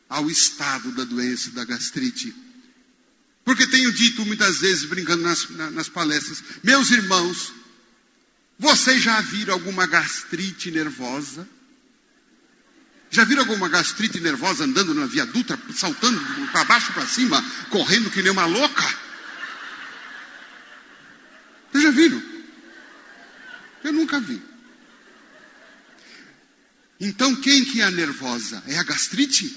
ao 0.09 0.29
estado 0.29 0.91
da 0.91 1.03
doença 1.03 1.51
da 1.51 1.63
gastrite. 1.63 2.33
Porque 3.45 3.67
tenho 3.67 3.91
dito 3.91 4.25
muitas 4.25 4.59
vezes, 4.59 4.85
brincando 4.85 5.23
nas, 5.23 5.49
nas 5.71 5.89
palestras, 5.89 6.43
meus 6.63 6.91
irmãos, 6.91 7.53
vocês 8.59 9.01
já 9.01 9.21
viram 9.21 9.53
alguma 9.53 9.87
gastrite 9.87 10.69
nervosa? 10.69 11.47
Já 13.09 13.23
viram 13.23 13.41
alguma 13.43 13.69
gastrite 13.69 14.19
nervosa 14.19 14.65
andando 14.65 14.93
na 14.93 15.05
viaduta, 15.05 15.57
saltando 15.73 16.19
para 16.51 16.65
baixo 16.65 16.91
para 16.91 17.07
cima, 17.07 17.41
correndo 17.69 18.11
que 18.11 18.21
nem 18.21 18.31
uma 18.31 18.45
louca? 18.45 18.83
Vocês 21.71 21.83
já 21.85 21.91
viram? 21.91 22.21
Eu 23.85 23.93
nunca 23.93 24.19
vi. 24.19 24.41
Então 26.99 27.33
quem 27.37 27.63
que 27.63 27.79
é 27.79 27.85
a 27.85 27.91
nervosa? 27.91 28.61
É 28.67 28.77
a 28.77 28.83
gastrite? 28.83 29.55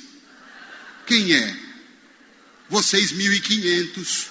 Quem 1.06 1.35
é? 1.35 1.59
Vocês 2.68 3.11
1500. 3.11 4.28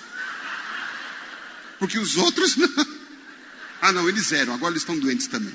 Porque 1.77 1.99
os 1.99 2.15
outros 2.15 2.55
não. 2.55 3.00
Ah, 3.81 3.91
não, 3.91 4.07
eles 4.07 4.31
eram, 4.31 4.53
agora 4.53 4.71
eles 4.71 4.83
estão 4.83 4.97
doentes 4.97 5.27
também. 5.27 5.53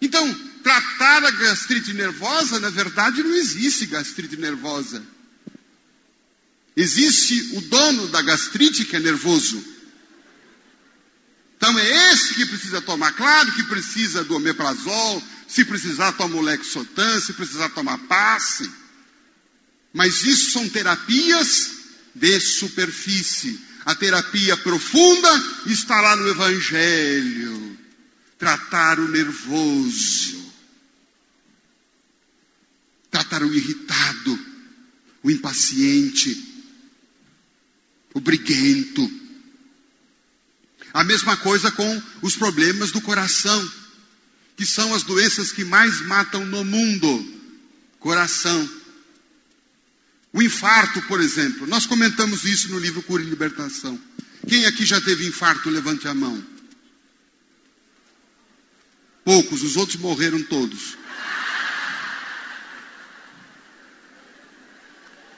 Então, 0.00 0.34
tratar 0.62 1.24
a 1.24 1.30
gastrite 1.30 1.94
nervosa, 1.94 2.60
na 2.60 2.70
verdade, 2.70 3.22
não 3.22 3.34
existe 3.34 3.86
gastrite 3.86 4.36
nervosa. 4.36 5.02
Existe 6.76 7.56
o 7.56 7.60
dono 7.62 8.08
da 8.08 8.20
gastrite 8.22 8.84
que 8.84 8.96
é 8.96 9.00
nervoso. 9.00 9.62
Então 11.56 11.78
é 11.78 12.12
esse 12.12 12.34
que 12.34 12.46
precisa 12.46 12.80
tomar. 12.80 13.12
Claro 13.12 13.52
que 13.52 13.62
precisa 13.64 14.24
do 14.24 14.34
omeprazol, 14.34 15.22
se 15.46 15.64
precisar 15.64 16.12
toma 16.12 16.36
o 16.36 16.40
Lexotan, 16.40 17.20
se 17.20 17.34
precisar 17.34 17.68
tomar 17.68 17.98
passe. 17.98 18.68
Mas 19.92 20.24
isso 20.24 20.50
são 20.50 20.68
terapias 20.68 21.81
de 22.14 22.40
superfície. 22.40 23.58
A 23.84 23.94
terapia 23.94 24.56
profunda 24.56 25.30
está 25.66 26.00
lá 26.00 26.16
no 26.16 26.28
Evangelho. 26.28 27.78
Tratar 28.38 28.98
o 28.98 29.08
nervoso, 29.08 30.52
tratar 33.08 33.42
o 33.42 33.54
irritado, 33.54 34.38
o 35.22 35.30
impaciente, 35.30 36.42
o 38.14 38.20
briguento. 38.20 39.08
A 40.92 41.04
mesma 41.04 41.36
coisa 41.36 41.70
com 41.70 42.02
os 42.20 42.34
problemas 42.36 42.90
do 42.90 43.00
coração, 43.00 43.72
que 44.56 44.66
são 44.66 44.92
as 44.92 45.04
doenças 45.04 45.52
que 45.52 45.64
mais 45.64 46.00
matam 46.02 46.44
no 46.44 46.64
mundo. 46.64 47.40
coração. 48.00 48.81
O 50.32 50.42
infarto, 50.42 51.02
por 51.02 51.20
exemplo, 51.20 51.66
nós 51.66 51.86
comentamos 51.86 52.44
isso 52.44 52.70
no 52.70 52.78
livro 52.78 53.02
Cura 53.02 53.22
e 53.22 53.26
Libertação. 53.26 54.00
Quem 54.48 54.64
aqui 54.66 54.84
já 54.84 55.00
teve 55.00 55.26
infarto, 55.26 55.68
levante 55.68 56.08
a 56.08 56.14
mão. 56.14 56.42
Poucos, 59.24 59.62
os 59.62 59.76
outros 59.76 60.00
morreram 60.00 60.42
todos. 60.42 60.96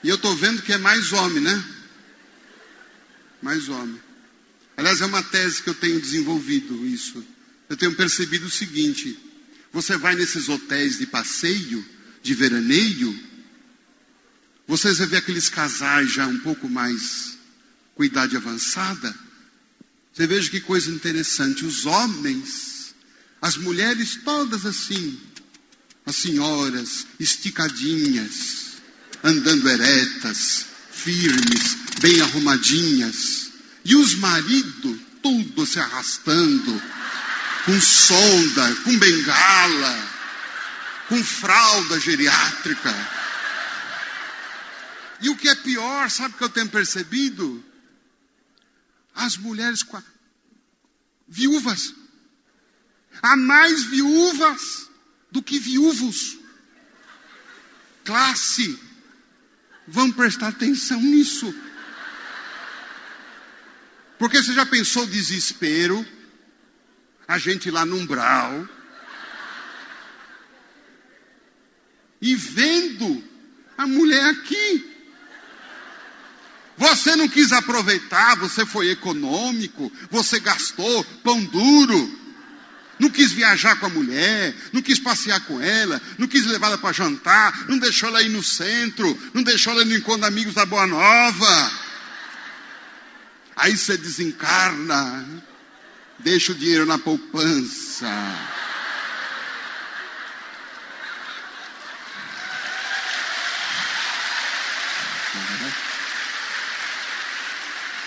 E 0.03 0.09
eu 0.09 0.15
estou 0.15 0.35
vendo 0.35 0.61
que 0.61 0.71
é 0.71 0.77
mais 0.77 1.11
homem, 1.13 1.41
né? 1.41 1.63
Mais 3.41 3.67
homem. 3.67 3.99
Aliás, 4.77 5.01
é 5.01 5.05
uma 5.05 5.21
tese 5.23 5.61
que 5.61 5.69
eu 5.69 5.73
tenho 5.73 5.99
desenvolvido 5.99 6.85
isso. 6.85 7.25
Eu 7.69 7.75
tenho 7.75 7.95
percebido 7.95 8.45
o 8.45 8.51
seguinte: 8.51 9.17
você 9.73 9.97
vai 9.97 10.15
nesses 10.15 10.47
hotéis 10.47 10.97
de 10.99 11.07
passeio, 11.07 11.85
de 12.21 12.33
veraneio, 12.33 13.19
você 14.67 14.93
vê 15.05 15.17
aqueles 15.17 15.49
casais 15.49 16.11
já 16.11 16.25
um 16.25 16.39
pouco 16.39 16.67
mais 16.67 17.37
com 17.93 18.03
idade 18.03 18.35
avançada. 18.35 19.15
Você 20.13 20.25
veja 20.25 20.49
que 20.49 20.61
coisa 20.61 20.89
interessante. 20.89 21.65
Os 21.65 21.85
homens, 21.85 22.95
as 23.41 23.57
mulheres 23.57 24.19
todas 24.23 24.65
assim, 24.65 25.19
as 26.05 26.15
senhoras 26.15 27.05
esticadinhas, 27.19 28.73
andando 29.23 29.69
eretas, 29.69 30.65
firmes, 30.91 31.77
bem 31.99 32.21
arrumadinhas. 32.21 33.49
E 33.83 33.95
os 33.95 34.15
maridos, 34.15 34.97
tudo 35.21 35.65
se 35.65 35.79
arrastando, 35.79 36.81
com 37.65 37.81
sonda, 37.81 38.75
com 38.83 38.97
bengala, 38.97 40.09
com 41.09 41.23
fralda 41.23 41.99
geriátrica. 41.99 43.24
E 45.21 45.29
o 45.29 45.37
que 45.37 45.47
é 45.47 45.55
pior, 45.55 46.09
sabe 46.09 46.35
o 46.35 46.37
que 46.37 46.43
eu 46.43 46.49
tenho 46.49 46.69
percebido? 46.69 47.63
As 49.13 49.37
mulheres 49.37 49.83
viúvas. 51.27 51.93
Há 53.21 53.37
mais 53.37 53.83
viúvas 53.83 54.89
do 55.31 55.41
que 55.41 55.59
viúvos. 55.59 56.37
Classe. 58.03 58.79
Vamos 59.87 60.15
prestar 60.15 60.49
atenção 60.49 60.99
nisso. 61.01 61.53
Porque 64.17 64.41
você 64.41 64.53
já 64.53 64.65
pensou 64.65 65.03
o 65.03 65.07
desespero? 65.07 66.05
A 67.27 67.37
gente 67.37 67.71
lá 67.71 67.85
no 67.85 67.97
umbral. 67.97 68.67
E 72.21 72.35
vendo 72.35 73.23
a 73.77 73.87
mulher 73.87 74.25
aqui. 74.25 74.94
Você 76.77 77.15
não 77.15 77.27
quis 77.27 77.53
aproveitar, 77.53 78.35
você 78.35 78.65
foi 78.65 78.89
econômico, 78.89 79.91
você 80.09 80.39
gastou 80.39 81.03
pão 81.23 81.43
duro. 81.45 82.25
Não 82.97 83.09
quis 83.09 83.31
viajar 83.31 83.77
com 83.77 83.85
a 83.87 83.89
mulher, 83.89 84.55
não 84.71 84.81
quis 84.81 84.99
passear 84.99 85.41
com 85.41 85.61
ela, 85.61 86.01
não 86.17 86.27
quis 86.27 86.45
levá-la 86.45 86.77
para 86.77 86.93
jantar, 86.93 87.67
não 87.67 87.77
deixou 87.77 88.07
ela 88.09 88.21
ir 88.21 88.29
no 88.29 88.41
centro, 88.41 89.17
não 89.33 89.43
deixou 89.43 89.73
ela 89.73 89.81
ir 89.81 89.85
no 89.85 89.95
encontro 89.95 90.21
de 90.21 90.27
amigos 90.27 90.53
da 90.53 90.65
Boa 90.65 90.87
Nova. 90.87 91.71
Aí 93.55 93.75
você 93.75 93.97
desencarna, 93.97 95.25
deixa 96.19 96.51
o 96.51 96.55
dinheiro 96.55 96.85
na 96.85 96.97
poupança. 96.97 98.07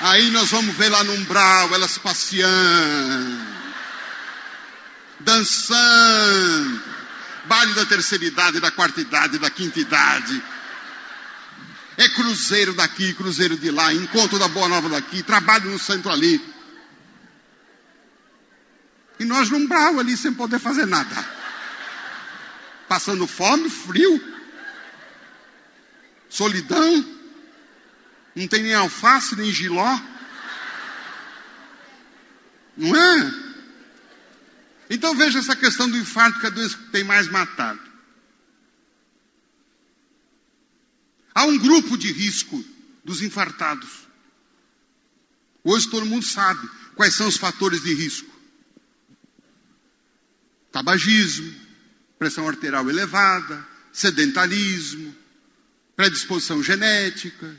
Aí 0.00 0.30
nós 0.30 0.50
vamos 0.50 0.76
ver 0.76 0.88
lá 0.90 1.02
no 1.02 1.12
umbral 1.14 1.74
elas 1.74 1.98
passeando, 1.98 3.46
dançando, 5.18 6.82
baile 7.46 7.74
da 7.74 7.84
terceira 7.84 8.24
idade, 8.24 8.60
da 8.60 8.70
quarta 8.70 9.00
idade, 9.00 9.38
da 9.38 9.50
quinta 9.50 9.80
idade. 9.80 10.40
É 11.96 12.08
cruzeiro 12.10 12.74
daqui, 12.74 13.12
cruzeiro 13.14 13.56
de 13.56 13.72
lá, 13.72 13.92
encontro 13.92 14.38
da 14.38 14.46
Boa 14.46 14.68
Nova 14.68 14.88
daqui, 14.88 15.20
trabalho 15.20 15.68
no 15.68 15.80
centro 15.80 16.12
ali. 16.12 16.40
E 19.18 19.24
nós 19.24 19.50
no 19.50 19.56
umbral 19.56 19.98
ali 19.98 20.16
sem 20.16 20.32
poder 20.32 20.60
fazer 20.60 20.86
nada. 20.86 21.38
Passando 22.88 23.26
fome, 23.26 23.68
frio, 23.68 24.22
solidão. 26.30 27.17
Não 28.34 28.46
tem 28.46 28.62
nem 28.62 28.74
alface, 28.74 29.36
nem 29.36 29.50
giló. 29.50 30.00
Não 32.76 32.94
é? 32.94 33.48
Então 34.90 35.14
veja 35.14 35.38
essa 35.38 35.56
questão 35.56 35.88
do 35.90 35.96
infarto, 35.96 36.40
que 36.40 36.46
é 36.46 36.48
a 36.48 36.52
doença 36.52 36.76
que 36.76 36.90
tem 36.90 37.04
mais 37.04 37.28
matado. 37.28 37.80
Há 41.34 41.44
um 41.44 41.58
grupo 41.58 41.96
de 41.96 42.10
risco 42.10 42.64
dos 43.04 43.22
infartados. 43.22 44.08
Hoje 45.62 45.88
todo 45.88 46.06
mundo 46.06 46.24
sabe 46.24 46.68
quais 46.94 47.14
são 47.14 47.28
os 47.28 47.36
fatores 47.36 47.82
de 47.82 47.94
risco: 47.94 48.34
tabagismo, 50.72 51.54
pressão 52.18 52.48
arterial 52.48 52.88
elevada, 52.88 53.66
sedentarismo, 53.92 55.14
predisposição 55.94 56.62
genética, 56.62 57.56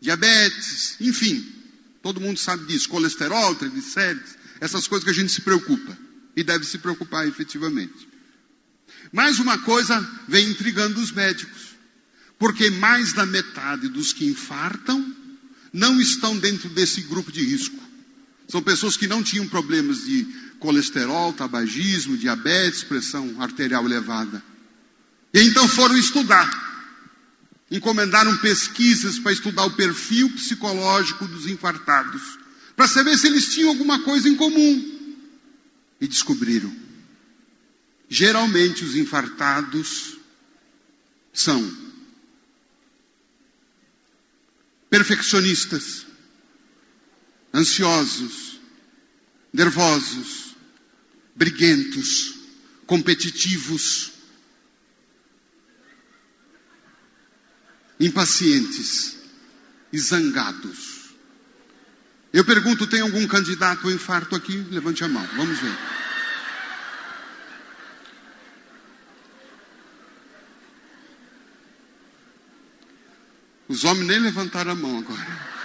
diabetes, 0.00 0.96
enfim, 1.00 1.44
todo 2.02 2.20
mundo 2.20 2.38
sabe 2.38 2.66
disso, 2.66 2.88
colesterol, 2.88 3.54
triglicérides, 3.54 4.36
essas 4.60 4.86
coisas 4.86 5.04
que 5.04 5.10
a 5.10 5.14
gente 5.14 5.32
se 5.32 5.40
preocupa 5.40 5.96
e 6.36 6.42
deve 6.42 6.64
se 6.64 6.78
preocupar 6.78 7.26
efetivamente. 7.26 8.08
Mais 9.12 9.38
uma 9.38 9.58
coisa 9.58 10.00
vem 10.28 10.50
intrigando 10.50 11.00
os 11.00 11.12
médicos, 11.12 11.76
porque 12.38 12.70
mais 12.70 13.12
da 13.12 13.24
metade 13.24 13.88
dos 13.88 14.12
que 14.12 14.26
infartam 14.26 15.14
não 15.72 16.00
estão 16.00 16.36
dentro 16.38 16.68
desse 16.70 17.02
grupo 17.02 17.32
de 17.32 17.44
risco. 17.44 17.78
São 18.48 18.62
pessoas 18.62 18.96
que 18.96 19.06
não 19.06 19.22
tinham 19.22 19.48
problemas 19.48 20.04
de 20.04 20.24
colesterol, 20.58 21.32
tabagismo, 21.32 22.16
diabetes, 22.16 22.84
pressão 22.84 23.40
arterial 23.40 23.84
elevada. 23.84 24.42
E 25.34 25.40
então 25.40 25.68
foram 25.68 25.96
estudar 25.96 26.75
encomendaram 27.70 28.36
pesquisas 28.38 29.18
para 29.18 29.32
estudar 29.32 29.64
o 29.64 29.74
perfil 29.74 30.30
psicológico 30.30 31.26
dos 31.26 31.46
infartados, 31.46 32.38
para 32.76 32.86
saber 32.86 33.16
se 33.18 33.26
eles 33.26 33.52
tinham 33.52 33.70
alguma 33.70 34.00
coisa 34.00 34.28
em 34.28 34.36
comum. 34.36 34.94
E 36.00 36.06
descobriram. 36.06 36.74
Geralmente 38.08 38.84
os 38.84 38.94
infartados 38.94 40.18
são 41.32 41.86
perfeccionistas, 44.90 46.06
ansiosos, 47.52 48.60
nervosos, 49.52 50.54
briguentos, 51.34 52.34
competitivos, 52.86 54.12
impacientes 57.98 59.16
e 59.92 59.98
zangados. 59.98 61.10
Eu 62.32 62.44
pergunto: 62.44 62.86
tem 62.86 63.00
algum 63.00 63.26
candidato 63.26 63.86
ao 63.86 63.92
infarto 63.92 64.34
aqui? 64.34 64.56
Levante 64.70 65.04
a 65.04 65.08
mão, 65.08 65.26
vamos 65.36 65.58
ver. 65.58 65.76
Os 73.68 73.84
homens 73.84 74.06
nem 74.06 74.20
levantaram 74.20 74.72
a 74.72 74.74
mão 74.74 74.98
agora. 74.98 75.56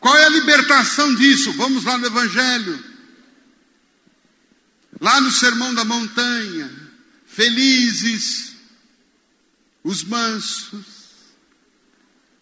Qual 0.00 0.16
é 0.16 0.24
a 0.24 0.30
libertação 0.30 1.14
disso? 1.14 1.52
Vamos 1.52 1.84
lá 1.84 1.98
no 1.98 2.06
Evangelho. 2.06 2.84
Lá 5.00 5.20
no 5.20 5.30
Sermão 5.30 5.74
da 5.74 5.84
Montanha. 5.84 6.83
Felizes 7.34 8.52
os 9.82 10.04
mansos, 10.04 10.86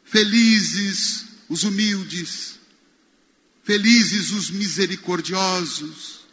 felizes 0.05 1.25
os 1.49 1.63
humildes, 1.63 2.59
felizes 3.65 4.33
os 4.33 4.51
misericordiosos. 4.51 6.27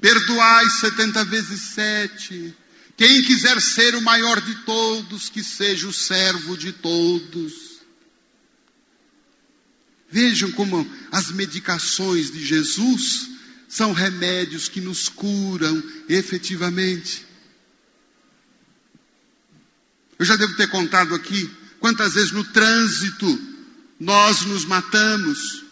Perdoai 0.00 0.70
setenta 0.70 1.22
vezes 1.22 1.60
sete. 1.74 2.56
Quem 2.96 3.22
quiser 3.24 3.60
ser 3.60 3.94
o 3.94 4.00
maior 4.00 4.40
de 4.40 4.54
todos, 4.64 5.28
que 5.28 5.44
seja 5.44 5.86
o 5.86 5.92
servo 5.92 6.56
de 6.56 6.72
todos. 6.72 7.82
Vejam 10.10 10.50
como 10.52 10.90
as 11.12 11.30
medicações 11.30 12.30
de 12.30 12.42
Jesus 12.42 13.39
são 13.70 13.92
remédios 13.92 14.68
que 14.68 14.80
nos 14.80 15.08
curam 15.08 15.80
efetivamente. 16.08 17.24
Eu 20.18 20.26
já 20.26 20.34
devo 20.34 20.56
ter 20.56 20.68
contado 20.68 21.14
aqui 21.14 21.48
quantas 21.78 22.14
vezes 22.14 22.32
no 22.32 22.42
trânsito 22.42 23.40
nós 23.98 24.42
nos 24.42 24.64
matamos, 24.64 25.64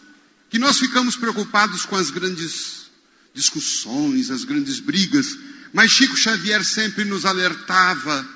que 0.49 0.57
nós 0.57 0.79
ficamos 0.79 1.17
preocupados 1.17 1.85
com 1.85 1.97
as 1.97 2.09
grandes 2.09 2.89
discussões, 3.33 4.31
as 4.31 4.45
grandes 4.45 4.79
brigas, 4.79 5.37
mas 5.73 5.91
Chico 5.91 6.15
Xavier 6.15 6.63
sempre 6.63 7.03
nos 7.03 7.25
alertava 7.25 8.27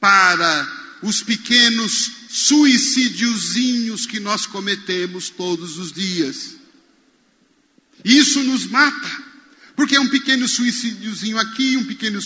para 0.00 0.98
os 1.02 1.22
pequenos 1.22 2.10
suicidiozinhos 2.30 4.06
que 4.06 4.18
nós 4.18 4.46
cometemos 4.46 5.28
todos 5.28 5.76
os 5.76 5.92
dias. 5.92 6.63
Isso 8.04 8.42
nos 8.42 8.66
mata, 8.66 9.10
porque 9.74 9.96
é 9.96 10.00
um 10.00 10.08
pequeno 10.08 10.46
suicidiozinho 10.46 11.38
aqui, 11.38 11.76
um 11.76 11.84
pequeno 11.84 12.20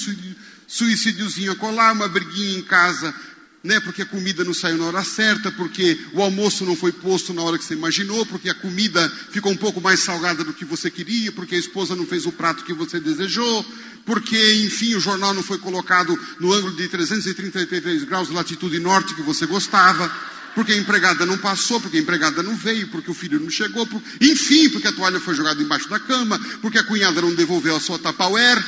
suicidiozinho 0.66 1.52
acolá, 1.52 1.92
uma 1.92 2.08
briguinha 2.08 2.58
em 2.58 2.62
casa, 2.62 3.14
né? 3.62 3.80
Porque 3.80 4.02
a 4.02 4.06
comida 4.06 4.44
não 4.44 4.54
saiu 4.54 4.76
na 4.76 4.86
hora 4.86 5.04
certa, 5.04 5.52
porque 5.52 5.98
o 6.12 6.22
almoço 6.22 6.64
não 6.64 6.74
foi 6.74 6.90
posto 6.90 7.32
na 7.32 7.42
hora 7.42 7.56
que 7.56 7.64
você 7.64 7.74
imaginou, 7.74 8.26
porque 8.26 8.50
a 8.50 8.54
comida 8.54 9.08
ficou 9.30 9.52
um 9.52 9.56
pouco 9.56 9.80
mais 9.80 10.00
salgada 10.00 10.42
do 10.42 10.52
que 10.52 10.64
você 10.64 10.90
queria, 10.90 11.30
porque 11.32 11.54
a 11.54 11.58
esposa 11.58 11.94
não 11.94 12.06
fez 12.06 12.26
o 12.26 12.32
prato 12.32 12.64
que 12.64 12.72
você 12.72 12.98
desejou, 12.98 13.64
porque, 14.04 14.54
enfim, 14.64 14.94
o 14.94 15.00
jornal 15.00 15.34
não 15.34 15.42
foi 15.42 15.58
colocado 15.58 16.18
no 16.40 16.52
ângulo 16.52 16.74
de 16.74 16.88
333 16.88 18.04
graus 18.04 18.30
latitude 18.30 18.78
norte 18.78 19.14
que 19.14 19.22
você 19.22 19.46
gostava, 19.46 20.10
porque 20.54 20.72
a 20.72 20.76
empregada 20.76 21.24
não 21.26 21.38
passou, 21.38 21.80
porque 21.80 21.96
a 21.96 22.00
empregada 22.00 22.42
não 22.42 22.56
veio, 22.56 22.88
porque 22.88 23.10
o 23.10 23.14
filho 23.14 23.40
não 23.40 23.50
chegou, 23.50 23.86
por... 23.86 24.02
enfim, 24.20 24.68
porque 24.70 24.88
a 24.88 24.92
toalha 24.92 25.20
foi 25.20 25.34
jogada 25.34 25.62
embaixo 25.62 25.88
da 25.88 26.00
cama, 26.00 26.40
porque 26.60 26.78
a 26.78 26.84
cunhada 26.84 27.20
não 27.20 27.34
devolveu 27.34 27.76
a 27.76 27.80
sua 27.80 27.98
tapauer. 27.98 28.62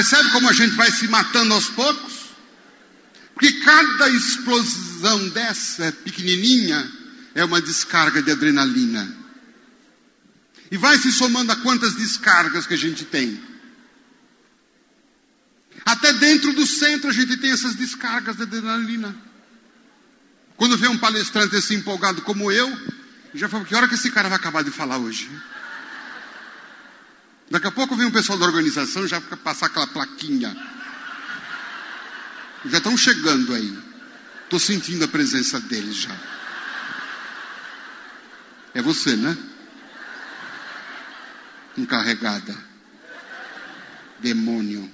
Percebe 0.00 0.30
como 0.30 0.48
a 0.48 0.52
gente 0.54 0.74
vai 0.76 0.90
se 0.90 1.06
matando 1.08 1.52
aos 1.52 1.68
poucos? 1.68 2.30
Porque 3.34 3.52
cada 3.60 4.08
explosão 4.08 5.28
dessa 5.28 5.92
pequenininha 5.92 6.90
é 7.34 7.44
uma 7.44 7.60
descarga 7.60 8.22
de 8.22 8.30
adrenalina. 8.30 9.14
E 10.70 10.78
vai 10.78 10.96
se 10.96 11.12
somando 11.12 11.52
a 11.52 11.56
quantas 11.56 11.96
descargas 11.96 12.66
que 12.66 12.72
a 12.72 12.78
gente 12.78 13.04
tem. 13.04 13.38
Até 15.84 16.14
dentro 16.14 16.54
do 16.54 16.66
centro 16.66 17.10
a 17.10 17.12
gente 17.12 17.36
tem 17.36 17.50
essas 17.50 17.74
descargas 17.74 18.36
de 18.36 18.44
adrenalina. 18.44 19.14
Quando 20.56 20.78
vê 20.78 20.88
um 20.88 20.96
palestrante 20.96 21.56
assim 21.56 21.74
empolgado 21.74 22.22
como 22.22 22.50
eu, 22.50 22.74
já 23.34 23.50
fala, 23.50 23.66
que 23.66 23.74
hora 23.74 23.86
que 23.86 23.96
esse 23.96 24.10
cara 24.10 24.30
vai 24.30 24.38
acabar 24.38 24.64
de 24.64 24.70
falar 24.70 24.96
hoje? 24.96 25.28
Daqui 27.50 27.66
a 27.66 27.72
pouco 27.72 27.96
vem 27.96 28.06
o 28.06 28.12
pessoal 28.12 28.38
da 28.38 28.46
organização 28.46 29.08
já 29.08 29.20
fica 29.20 29.36
passar 29.36 29.66
aquela 29.66 29.88
plaquinha. 29.88 30.56
Já 32.66 32.78
estão 32.78 32.96
chegando 32.96 33.52
aí. 33.52 33.76
Estou 34.44 34.60
sentindo 34.60 35.04
a 35.04 35.08
presença 35.08 35.58
deles 35.58 35.96
já. 35.96 36.16
É 38.72 38.80
você, 38.80 39.16
né? 39.16 39.36
Encarregada. 41.76 42.56
Demônio. 44.20 44.88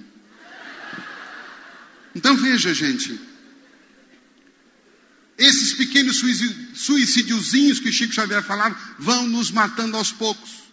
Então 2.15 2.35
veja, 2.35 2.73
gente. 2.73 3.19
Esses 5.37 5.73
pequenos 5.73 6.23
suicidiozinhos 6.73 7.79
que 7.79 7.91
Chico 7.91 8.13
Xavier 8.13 8.41
falava 8.41 8.75
vão 8.97 9.27
nos 9.27 9.51
matando 9.51 9.95
aos 9.95 10.11
poucos. 10.11 10.66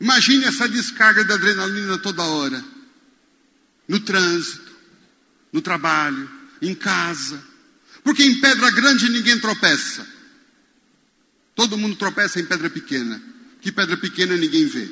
Imagine 0.00 0.44
essa 0.44 0.68
descarga 0.68 1.24
de 1.24 1.32
adrenalina 1.32 1.98
toda 1.98 2.22
hora. 2.22 2.64
No 3.86 4.00
trânsito, 4.00 4.72
no 5.52 5.60
trabalho, 5.60 6.30
em 6.62 6.74
casa. 6.74 7.42
Porque 8.04 8.22
em 8.22 8.40
pedra 8.40 8.70
grande 8.70 9.10
ninguém 9.10 9.38
tropeça. 9.38 10.06
Todo 11.54 11.76
mundo 11.76 11.96
tropeça 11.96 12.40
em 12.40 12.44
pedra 12.44 12.70
pequena. 12.70 13.20
Que 13.60 13.72
pedra 13.72 13.96
pequena 13.96 14.36
ninguém 14.36 14.66
vê. 14.66 14.88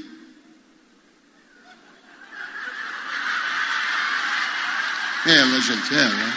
Ela, 5.26 5.60
gente, 5.60 5.94
ela. 5.94 6.34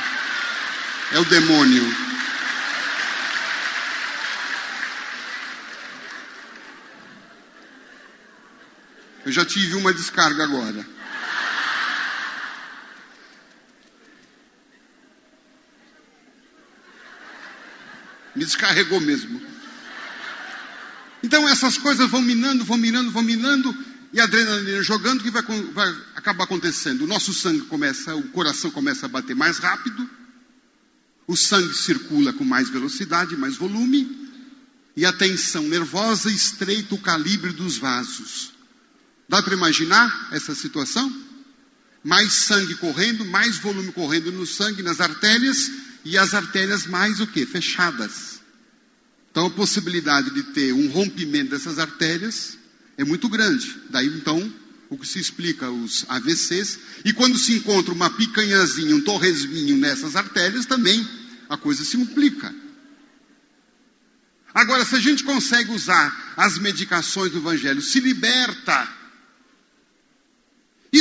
É 1.13 1.19
o 1.19 1.25
demônio. 1.25 2.08
Eu 9.29 9.33
já 9.33 9.45
tive 9.45 9.75
uma 9.75 9.93
descarga 9.93 10.43
agora. 10.43 10.83
Me 18.35 18.43
descarregou 18.43 18.99
mesmo. 18.99 19.39
Então 21.21 21.47
essas 21.47 21.77
coisas 21.77 22.09
vão 22.09 22.23
minando, 22.23 22.65
vão 22.65 22.75
minando, 22.75 23.11
vão 23.11 23.21
minando, 23.21 23.85
e 24.11 24.19
a 24.19 24.23
adrenalina 24.23 24.81
jogando, 24.81 25.19
o 25.19 25.23
que 25.23 25.29
vai, 25.29 25.43
vai 25.43 25.95
acabar 26.15 26.45
acontecendo? 26.45 27.03
O 27.03 27.07
nosso 27.07 27.31
sangue 27.31 27.61
começa, 27.67 28.15
o 28.15 28.29
coração 28.29 28.71
começa 28.71 29.05
a 29.05 29.09
bater 29.09 29.35
mais 29.35 29.59
rápido, 29.59 30.09
o 31.27 31.37
sangue 31.37 31.75
circula 31.75 32.33
com 32.33 32.43
mais 32.43 32.67
velocidade, 32.67 33.37
mais 33.37 33.55
volume, 33.55 34.27
e 34.97 35.05
a 35.05 35.13
tensão 35.13 35.67
nervosa 35.67 36.31
estreita 36.31 36.95
o 36.95 36.99
calibre 36.99 37.51
dos 37.51 37.77
vasos. 37.77 38.57
Dá 39.29 39.43
para 39.43 39.53
imaginar 39.53 40.29
essa 40.31 40.55
situação? 40.55 41.15
Mais 42.03 42.33
sangue 42.33 42.73
correndo, 42.75 43.23
mais 43.25 43.59
volume 43.59 43.91
correndo 43.91 44.31
no 44.31 44.47
sangue, 44.47 44.81
nas 44.81 44.99
artérias, 44.99 45.71
e 46.03 46.17
as 46.17 46.33
artérias 46.33 46.87
mais 46.87 47.19
o 47.19 47.27
que? 47.27 47.45
Fechadas. 47.45 48.39
Então 49.29 49.45
a 49.45 49.51
possibilidade 49.51 50.31
de 50.31 50.41
ter 50.43 50.73
um 50.73 50.89
rompimento 50.89 51.51
dessas 51.51 51.77
artérias 51.77 52.57
é 52.97 53.03
muito 53.03 53.29
grande. 53.29 53.77
Daí 53.91 54.07
então 54.07 54.51
o 54.89 54.97
que 54.97 55.07
se 55.07 55.19
explica 55.19 55.69
os 55.69 56.05
AVCs. 56.09 56.79
E 57.05 57.13
quando 57.13 57.37
se 57.37 57.53
encontra 57.53 57.93
uma 57.93 58.09
picanhazinha, 58.09 58.95
um 58.95 59.01
torresminho 59.01 59.77
nessas 59.77 60.15
artérias, 60.15 60.65
também 60.65 61.07
a 61.47 61.55
coisa 61.55 61.85
se 61.85 61.95
multiplica. 61.95 62.53
Agora, 64.51 64.83
se 64.83 64.95
a 64.95 64.99
gente 64.99 65.23
consegue 65.23 65.71
usar 65.71 66.33
as 66.35 66.57
medicações 66.57 67.31
do 67.31 67.37
Evangelho, 67.37 67.81
se 67.83 67.99
liberta 67.99 68.98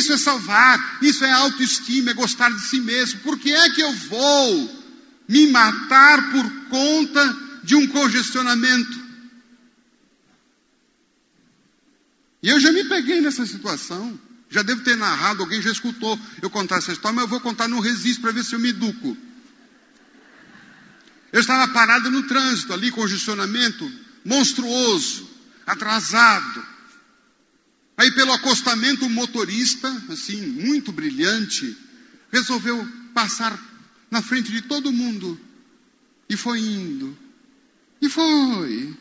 isso 0.08 0.12
é 0.12 0.18
salvar, 0.18 0.98
isso 1.02 1.24
é 1.24 1.30
autoestima, 1.30 2.10
é 2.10 2.14
gostar 2.14 2.50
de 2.50 2.60
si 2.60 2.80
mesmo. 2.80 3.20
Por 3.20 3.38
que 3.38 3.52
é 3.52 3.70
que 3.70 3.82
eu 3.82 3.92
vou 3.92 4.84
me 5.28 5.46
matar 5.48 6.30
por 6.30 6.50
conta 6.68 7.36
de 7.62 7.74
um 7.74 7.86
congestionamento? 7.86 9.06
E 12.42 12.48
eu 12.48 12.58
já 12.58 12.72
me 12.72 12.84
peguei 12.84 13.20
nessa 13.20 13.44
situação. 13.44 14.18
Já 14.50 14.62
devo 14.62 14.82
ter 14.82 14.96
narrado, 14.96 15.42
alguém 15.42 15.60
já 15.60 15.70
escutou 15.70 16.18
eu 16.40 16.48
contar 16.48 16.76
essa 16.76 16.92
história, 16.92 17.14
mas 17.14 17.24
eu 17.24 17.28
vou 17.28 17.40
contar 17.40 17.68
no 17.68 17.80
Resisto 17.80 18.22
para 18.22 18.32
ver 18.32 18.42
se 18.42 18.54
eu 18.54 18.58
me 18.58 18.70
educo. 18.70 19.14
Eu 21.30 21.40
estava 21.40 21.70
parado 21.70 22.10
no 22.10 22.22
trânsito 22.22 22.72
ali, 22.72 22.90
congestionamento 22.90 23.90
monstruoso, 24.24 25.28
atrasado. 25.66 26.77
Aí 27.98 28.12
pelo 28.12 28.32
acostamento 28.32 29.04
o 29.04 29.10
motorista, 29.10 29.88
assim, 30.08 30.40
muito 30.40 30.92
brilhante, 30.92 31.76
resolveu 32.30 32.86
passar 33.12 33.60
na 34.08 34.22
frente 34.22 34.52
de 34.52 34.62
todo 34.62 34.92
mundo. 34.92 35.38
E 36.28 36.36
foi 36.36 36.60
indo. 36.60 37.18
E 38.00 38.08
foi. 38.08 38.96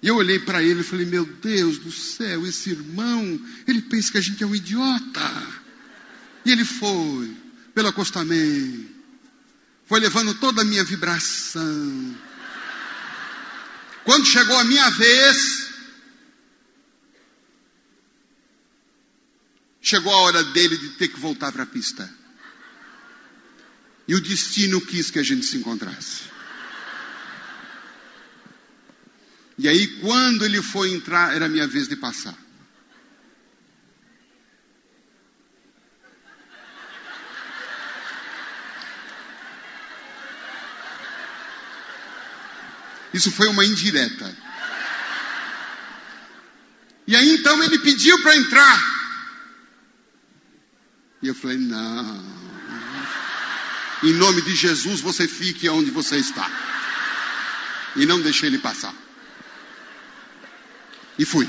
E 0.00 0.08
eu 0.08 0.16
olhei 0.16 0.38
para 0.38 0.62
ele 0.62 0.80
e 0.80 0.84
falei, 0.84 1.04
meu 1.04 1.26
Deus 1.26 1.76
do 1.76 1.92
céu, 1.92 2.46
esse 2.46 2.70
irmão, 2.70 3.38
ele 3.66 3.82
pensa 3.82 4.12
que 4.12 4.18
a 4.18 4.22
gente 4.22 4.42
é 4.42 4.46
um 4.46 4.54
idiota. 4.54 5.46
E 6.46 6.50
ele 6.50 6.64
foi, 6.64 7.36
pelo 7.74 7.88
acostamento. 7.88 8.88
Foi 9.84 10.00
levando 10.00 10.32
toda 10.34 10.62
a 10.62 10.64
minha 10.64 10.84
vibração. 10.84 12.16
Quando 14.04 14.24
chegou 14.24 14.58
a 14.58 14.64
minha 14.64 14.88
vez, 14.88 15.67
Chegou 19.88 20.12
a 20.12 20.18
hora 20.18 20.44
dele 20.44 20.76
de 20.76 20.90
ter 20.90 21.08
que 21.08 21.18
voltar 21.18 21.50
para 21.50 21.62
a 21.62 21.66
pista. 21.66 22.06
E 24.06 24.14
o 24.14 24.20
destino 24.20 24.82
quis 24.82 25.10
que 25.10 25.18
a 25.18 25.22
gente 25.22 25.46
se 25.46 25.56
encontrasse. 25.56 26.24
E 29.56 29.66
aí, 29.66 29.86
quando 30.02 30.44
ele 30.44 30.60
foi 30.60 30.92
entrar, 30.92 31.34
era 31.34 31.48
minha 31.48 31.66
vez 31.66 31.88
de 31.88 31.96
passar. 31.96 32.36
Isso 43.14 43.32
foi 43.32 43.48
uma 43.48 43.64
indireta. 43.64 44.36
E 47.06 47.16
aí 47.16 47.36
então 47.36 47.64
ele 47.64 47.78
pediu 47.78 48.20
para 48.20 48.36
entrar. 48.36 48.97
E 51.22 51.28
eu 51.28 51.34
falei: 51.34 51.58
não. 51.58 52.38
Em 54.02 54.12
nome 54.12 54.42
de 54.42 54.54
Jesus, 54.54 55.00
você 55.00 55.26
fique 55.26 55.68
onde 55.68 55.90
você 55.90 56.16
está. 56.16 56.48
E 57.96 58.06
não 58.06 58.20
deixei 58.20 58.48
ele 58.48 58.58
passar. 58.58 58.94
E 61.18 61.24
fui. 61.24 61.48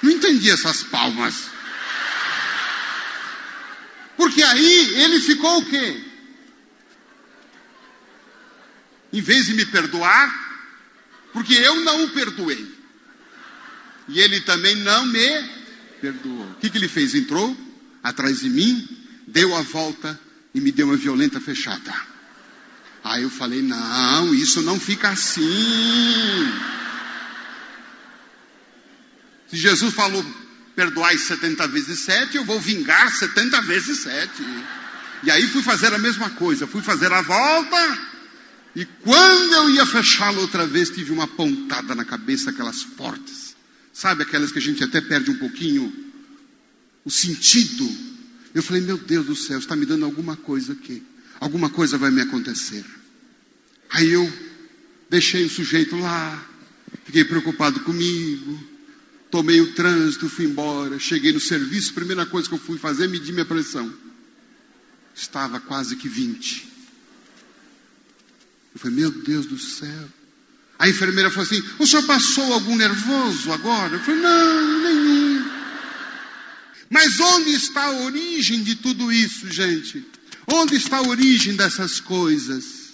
Não 0.00 0.10
entendi 0.10 0.50
essas 0.50 0.82
palmas. 0.84 1.50
Porque 4.16 4.42
aí 4.42 5.02
ele 5.02 5.20
ficou 5.20 5.58
o 5.58 5.66
quê? 5.66 6.04
Em 9.12 9.20
vez 9.20 9.46
de 9.46 9.54
me 9.54 9.66
perdoar, 9.66 10.43
porque 11.34 11.52
eu 11.52 11.80
não 11.80 12.04
o 12.04 12.10
perdoei. 12.10 12.64
E 14.08 14.20
ele 14.20 14.40
também 14.42 14.76
não 14.76 15.04
me 15.04 15.50
perdoou. 16.00 16.44
O 16.52 16.54
que, 16.54 16.70
que 16.70 16.78
ele 16.78 16.88
fez? 16.88 17.14
Entrou 17.14 17.54
atrás 18.02 18.40
de 18.40 18.48
mim, 18.48 18.88
deu 19.26 19.54
a 19.54 19.62
volta 19.62 20.18
e 20.54 20.60
me 20.60 20.70
deu 20.70 20.86
uma 20.86 20.96
violenta 20.96 21.40
fechada. 21.40 21.92
Aí 23.02 23.24
eu 23.24 23.30
falei: 23.30 23.62
não, 23.62 24.32
isso 24.32 24.62
não 24.62 24.78
fica 24.78 25.08
assim. 25.08 26.52
Se 29.50 29.56
Jesus 29.56 29.92
falou 29.92 30.24
perdoai 30.76 31.18
70 31.18 31.66
vezes 31.68 31.98
7, 32.00 32.36
eu 32.36 32.44
vou 32.44 32.60
vingar 32.60 33.10
70 33.12 33.60
vezes 33.62 33.98
7. 34.00 34.30
E 35.24 35.30
aí 35.30 35.48
fui 35.48 35.62
fazer 35.62 35.92
a 35.92 35.98
mesma 35.98 36.30
coisa, 36.30 36.66
fui 36.66 36.82
fazer 36.82 37.12
a 37.12 37.22
volta, 37.22 37.98
e 38.76 38.84
quando 38.84 39.52
eu 39.52 39.70
ia 39.70 39.86
fechá-lo 39.86 40.40
outra 40.40 40.66
vez, 40.66 40.90
tive 40.90 41.12
uma 41.12 41.28
pontada 41.28 41.94
na 41.94 42.04
cabeça, 42.04 42.50
aquelas 42.50 42.82
fortes. 42.82 43.54
Sabe 43.92 44.24
aquelas 44.24 44.50
que 44.50 44.58
a 44.58 44.62
gente 44.62 44.82
até 44.82 45.00
perde 45.00 45.30
um 45.30 45.38
pouquinho 45.38 45.92
o 47.04 47.10
sentido? 47.10 47.88
Eu 48.52 48.62
falei, 48.62 48.82
meu 48.82 48.98
Deus 48.98 49.26
do 49.26 49.36
céu, 49.36 49.58
está 49.58 49.76
me 49.76 49.86
dando 49.86 50.04
alguma 50.04 50.36
coisa 50.36 50.72
aqui. 50.72 51.02
Alguma 51.38 51.70
coisa 51.70 51.96
vai 51.96 52.10
me 52.10 52.20
acontecer. 52.20 52.84
Aí 53.90 54.10
eu 54.10 54.32
deixei 55.08 55.44
o 55.44 55.50
sujeito 55.50 55.96
lá, 55.96 56.44
fiquei 57.04 57.24
preocupado 57.24 57.78
comigo, 57.80 58.60
tomei 59.30 59.60
o 59.60 59.72
trânsito, 59.74 60.28
fui 60.28 60.46
embora, 60.46 60.98
cheguei 60.98 61.32
no 61.32 61.38
serviço, 61.38 61.94
primeira 61.94 62.26
coisa 62.26 62.48
que 62.48 62.54
eu 62.54 62.58
fui 62.58 62.78
fazer, 62.78 63.06
medir 63.06 63.32
minha 63.32 63.44
pressão. 63.44 63.92
Estava 65.14 65.60
quase 65.60 65.94
que 65.94 66.08
20. 66.08 66.73
Eu 68.74 68.80
falei, 68.80 68.96
meu 68.96 69.10
Deus 69.10 69.46
do 69.46 69.58
céu. 69.58 70.08
A 70.78 70.88
enfermeira 70.88 71.30
falou 71.30 71.44
assim: 71.44 71.62
O 71.78 71.86
senhor 71.86 72.02
passou 72.02 72.52
algum 72.52 72.76
nervoso 72.76 73.52
agora? 73.52 73.94
Eu 73.94 74.00
falei: 74.00 74.20
Não, 74.20 74.82
nenhum. 74.82 75.50
Mas 76.90 77.18
onde 77.20 77.50
está 77.50 77.84
a 77.84 78.02
origem 78.02 78.62
de 78.62 78.76
tudo 78.76 79.12
isso, 79.12 79.50
gente? 79.50 80.04
Onde 80.46 80.74
está 80.74 80.98
a 80.98 81.08
origem 81.08 81.56
dessas 81.56 82.00
coisas? 82.00 82.84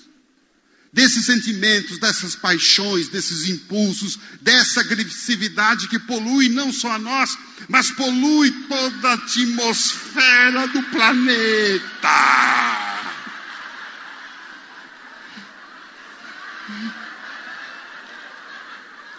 desses 0.92 1.24
sentimentos, 1.24 1.98
dessas 1.98 2.34
paixões, 2.34 3.08
desses 3.08 3.48
impulsos, 3.48 4.18
dessa 4.40 4.80
agressividade 4.80 5.88
que 5.88 5.98
polui 6.00 6.48
não 6.48 6.72
só 6.72 6.92
a 6.92 6.98
nós, 6.98 7.38
mas 7.68 7.90
polui 7.92 8.50
toda 8.68 9.08
a 9.08 9.14
atmosfera 9.14 10.66
do 10.68 10.82
planeta. 10.84 12.89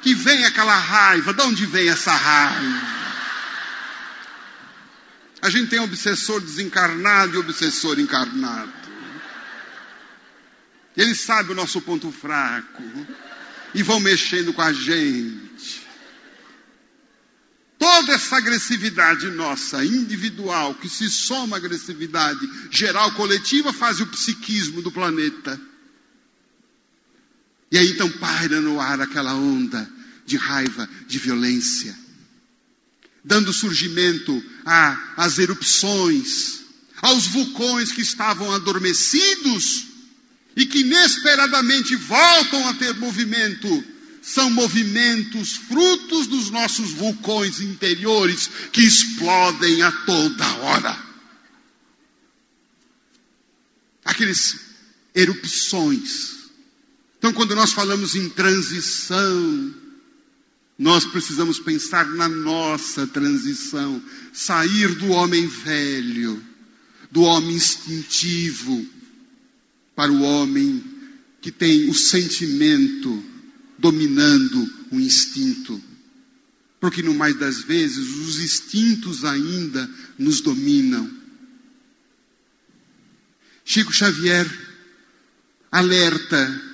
Que 0.01 0.13
vem 0.15 0.45
aquela 0.45 0.75
raiva, 0.75 1.33
de 1.33 1.41
onde 1.41 1.65
vem 1.65 1.89
essa 1.89 2.13
raiva? 2.13 3.01
A 5.41 5.49
gente 5.49 5.69
tem 5.69 5.79
obsessor 5.79 6.39
desencarnado 6.39 7.35
e 7.35 7.39
obsessor 7.39 7.99
encarnado. 7.99 8.71
Ele 10.95 11.15
sabe 11.15 11.51
o 11.51 11.55
nosso 11.55 11.81
ponto 11.81 12.11
fraco. 12.11 12.83
E 13.73 13.81
vão 13.81 13.99
mexendo 13.99 14.53
com 14.53 14.61
a 14.61 14.73
gente. 14.73 15.81
Toda 17.79 18.13
essa 18.13 18.37
agressividade 18.37 19.27
nossa, 19.31 19.83
individual, 19.83 20.75
que 20.75 20.87
se 20.87 21.09
soma 21.09 21.55
à 21.55 21.57
agressividade 21.57 22.47
geral 22.69 23.11
coletiva, 23.13 23.73
faz 23.73 23.99
o 23.99 24.05
psiquismo 24.05 24.83
do 24.83 24.91
planeta. 24.91 25.59
E 27.71 27.77
aí 27.77 27.91
então 27.91 28.09
paira 28.09 28.59
no 28.59 28.79
ar 28.79 28.99
aquela 28.99 29.33
onda 29.33 29.89
de 30.25 30.35
raiva, 30.35 30.89
de 31.07 31.17
violência, 31.19 31.97
dando 33.23 33.53
surgimento 33.53 34.43
às 35.15 35.39
erupções, 35.39 36.61
aos 37.01 37.27
vulcões 37.27 37.91
que 37.91 38.01
estavam 38.01 38.51
adormecidos 38.51 39.87
e 40.55 40.65
que 40.65 40.79
inesperadamente 40.79 41.95
voltam 41.95 42.67
a 42.67 42.73
ter 42.73 42.93
movimento, 42.95 43.83
são 44.21 44.49
movimentos 44.51 45.55
frutos 45.55 46.27
dos 46.27 46.49
nossos 46.51 46.91
vulcões 46.91 47.59
interiores 47.59 48.49
que 48.71 48.81
explodem 48.81 49.81
a 49.81 49.91
toda 49.91 50.47
hora. 50.57 51.11
Aqueles 54.05 54.59
erupções. 55.15 56.40
Então, 57.21 57.31
quando 57.33 57.53
nós 57.53 57.71
falamos 57.71 58.15
em 58.15 58.29
transição, 58.29 59.75
nós 60.75 61.05
precisamos 61.05 61.59
pensar 61.59 62.03
na 62.07 62.27
nossa 62.27 63.05
transição, 63.05 64.01
sair 64.33 64.95
do 64.95 65.09
homem 65.09 65.45
velho, 65.45 66.43
do 67.11 67.21
homem 67.21 67.55
instintivo, 67.55 68.83
para 69.95 70.11
o 70.11 70.23
homem 70.23 70.83
que 71.41 71.51
tem 71.51 71.91
o 71.91 71.93
sentimento 71.93 73.23
dominando 73.77 74.67
o 74.91 74.99
instinto. 74.99 75.79
Porque 76.79 77.03
no 77.03 77.13
mais 77.13 77.35
das 77.37 77.61
vezes 77.61 77.99
os 77.99 78.39
instintos 78.39 79.23
ainda 79.23 79.87
nos 80.17 80.41
dominam. 80.41 81.07
Chico 83.63 83.93
Xavier 83.93 84.49
alerta 85.71 86.70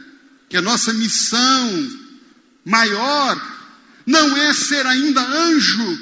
que 0.49 0.57
a 0.57 0.61
nossa 0.61 0.93
missão 0.93 1.91
maior 2.65 3.57
não 4.05 4.37
é 4.37 4.53
ser 4.53 4.85
ainda 4.85 5.21
anjo, 5.21 5.99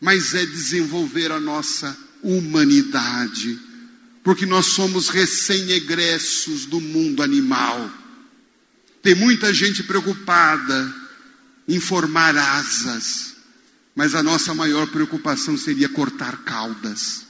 mas 0.00 0.34
é 0.34 0.44
desenvolver 0.46 1.30
a 1.32 1.40
nossa 1.40 1.96
humanidade 2.22 3.68
porque 4.28 4.44
nós 4.44 4.66
somos 4.66 5.08
recém-egressos 5.08 6.66
do 6.66 6.82
mundo 6.82 7.22
animal. 7.22 7.90
Tem 9.02 9.14
muita 9.14 9.54
gente 9.54 9.82
preocupada 9.82 10.94
em 11.66 11.80
formar 11.80 12.36
asas, 12.36 13.36
mas 13.96 14.14
a 14.14 14.22
nossa 14.22 14.52
maior 14.52 14.86
preocupação 14.88 15.56
seria 15.56 15.88
cortar 15.88 16.44
caudas. 16.44 17.24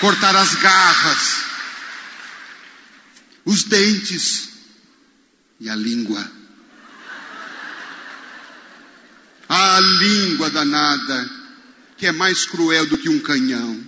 Cortar 0.00 0.34
as 0.34 0.54
garras, 0.54 1.44
os 3.44 3.64
dentes 3.64 4.48
e 5.60 5.68
a 5.68 5.74
língua. 5.74 6.30
A 9.48 9.80
língua 9.80 10.48
danada, 10.50 11.30
que 11.98 12.06
é 12.06 12.12
mais 12.12 12.46
cruel 12.46 12.86
do 12.86 12.96
que 12.96 13.08
um 13.08 13.20
canhão, 13.20 13.84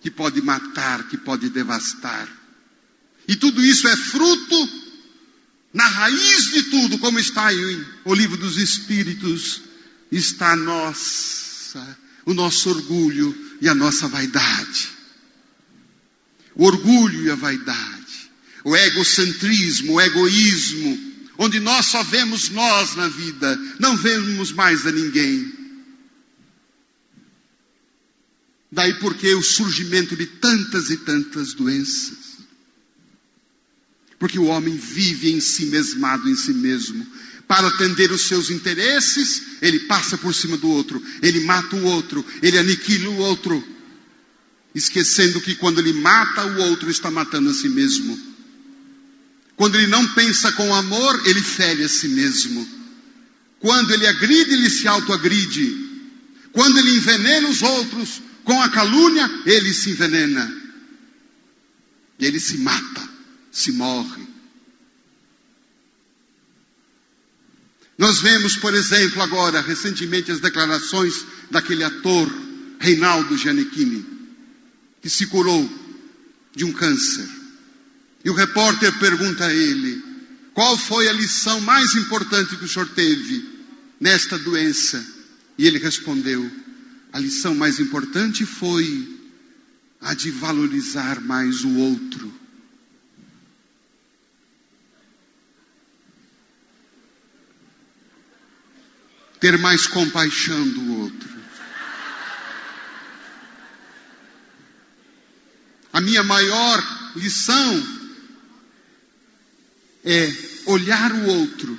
que 0.00 0.10
pode 0.10 0.40
matar, 0.42 1.06
que 1.08 1.16
pode 1.16 1.48
devastar. 1.50 2.28
E 3.28 3.36
tudo 3.36 3.62
isso 3.62 3.86
é 3.86 3.96
fruto, 3.96 4.68
na 5.72 5.86
raiz 5.86 6.50
de 6.50 6.62
tudo, 6.64 6.98
como 6.98 7.18
está 7.18 7.52
em 7.52 7.86
o 8.04 8.14
livro 8.14 8.36
dos 8.38 8.56
Espíritos, 8.56 9.60
está 10.10 10.52
a 10.52 10.56
nossa, 10.56 11.98
o 12.28 12.34
nosso 12.34 12.68
orgulho 12.68 13.34
e 13.58 13.68
a 13.70 13.74
nossa 13.74 14.06
vaidade. 14.06 14.90
o 16.54 16.64
orgulho 16.64 17.24
e 17.24 17.30
a 17.30 17.36
vaidade, 17.36 18.30
o 18.64 18.76
egocentrismo, 18.76 19.94
o 19.94 20.00
egoísmo, 20.00 20.98
onde 21.38 21.58
nós 21.60 21.86
só 21.86 22.02
vemos 22.02 22.50
nós 22.50 22.96
na 22.96 23.08
vida, 23.08 23.58
não 23.78 23.96
vemos 23.96 24.52
mais 24.52 24.84
a 24.86 24.92
ninguém. 24.92 25.52
Daí 28.70 28.92
porque 28.94 29.32
o 29.34 29.42
surgimento 29.42 30.14
de 30.14 30.26
tantas 30.26 30.90
e 30.90 30.98
tantas 30.98 31.54
doenças. 31.54 32.38
Porque 34.18 34.38
o 34.38 34.46
homem 34.46 34.76
vive 34.76 35.30
em 35.30 35.40
si 35.40 35.66
mesmado 35.66 36.28
em 36.28 36.36
si 36.36 36.52
mesmo. 36.52 37.06
Para 37.48 37.66
atender 37.66 38.12
os 38.12 38.28
seus 38.28 38.50
interesses, 38.50 39.42
ele 39.62 39.80
passa 39.80 40.18
por 40.18 40.34
cima 40.34 40.58
do 40.58 40.68
outro, 40.68 41.02
ele 41.22 41.40
mata 41.40 41.74
o 41.74 41.84
outro, 41.84 42.24
ele 42.42 42.58
aniquila 42.58 43.08
o 43.08 43.16
outro, 43.16 43.66
esquecendo 44.74 45.40
que 45.40 45.54
quando 45.54 45.78
ele 45.78 45.94
mata 45.94 46.44
o 46.44 46.58
outro, 46.68 46.90
está 46.90 47.10
matando 47.10 47.48
a 47.48 47.54
si 47.54 47.70
mesmo. 47.70 48.20
Quando 49.56 49.76
ele 49.76 49.86
não 49.86 50.06
pensa 50.08 50.52
com 50.52 50.74
amor, 50.74 51.22
ele 51.26 51.40
fere 51.40 51.82
a 51.82 51.88
si 51.88 52.08
mesmo. 52.08 52.68
Quando 53.58 53.92
ele 53.92 54.06
agride, 54.06 54.52
ele 54.52 54.68
se 54.70 54.86
autoagride. 54.86 55.88
Quando 56.52 56.78
ele 56.78 56.96
envenena 56.96 57.48
os 57.48 57.62
outros 57.62 58.20
com 58.44 58.62
a 58.62 58.68
calúnia, 58.68 59.28
ele 59.46 59.72
se 59.72 59.90
envenena. 59.90 60.54
Ele 62.20 62.38
se 62.38 62.58
mata, 62.58 63.08
se 63.50 63.72
morre. 63.72 64.37
Nós 67.98 68.20
vemos, 68.20 68.56
por 68.56 68.72
exemplo, 68.74 69.20
agora, 69.20 69.60
recentemente, 69.60 70.30
as 70.30 70.38
declarações 70.38 71.26
daquele 71.50 71.82
ator, 71.82 72.32
Reinaldo 72.78 73.36
Giannichini, 73.36 74.06
que 75.02 75.10
se 75.10 75.26
curou 75.26 75.68
de 76.54 76.64
um 76.64 76.72
câncer. 76.72 77.28
E 78.24 78.30
o 78.30 78.34
repórter 78.34 78.96
pergunta 79.00 79.46
a 79.46 79.52
ele: 79.52 80.00
qual 80.54 80.78
foi 80.78 81.08
a 81.08 81.12
lição 81.12 81.60
mais 81.62 81.96
importante 81.96 82.56
que 82.56 82.64
o 82.64 82.68
senhor 82.68 82.88
teve 82.88 83.44
nesta 84.00 84.38
doença? 84.38 85.04
E 85.58 85.66
ele 85.66 85.78
respondeu: 85.78 86.48
a 87.12 87.18
lição 87.18 87.54
mais 87.54 87.80
importante 87.80 88.46
foi 88.46 89.18
a 90.00 90.14
de 90.14 90.30
valorizar 90.30 91.20
mais 91.20 91.64
o 91.64 91.74
outro. 91.74 92.32
Ter 99.40 99.56
mais 99.58 99.86
compaixão 99.86 100.68
do 100.68 101.00
outro. 101.00 101.38
A 105.92 106.00
minha 106.00 106.22
maior 106.22 107.12
lição 107.16 107.98
é 110.04 110.32
olhar 110.66 111.12
o 111.12 111.26
outro, 111.26 111.78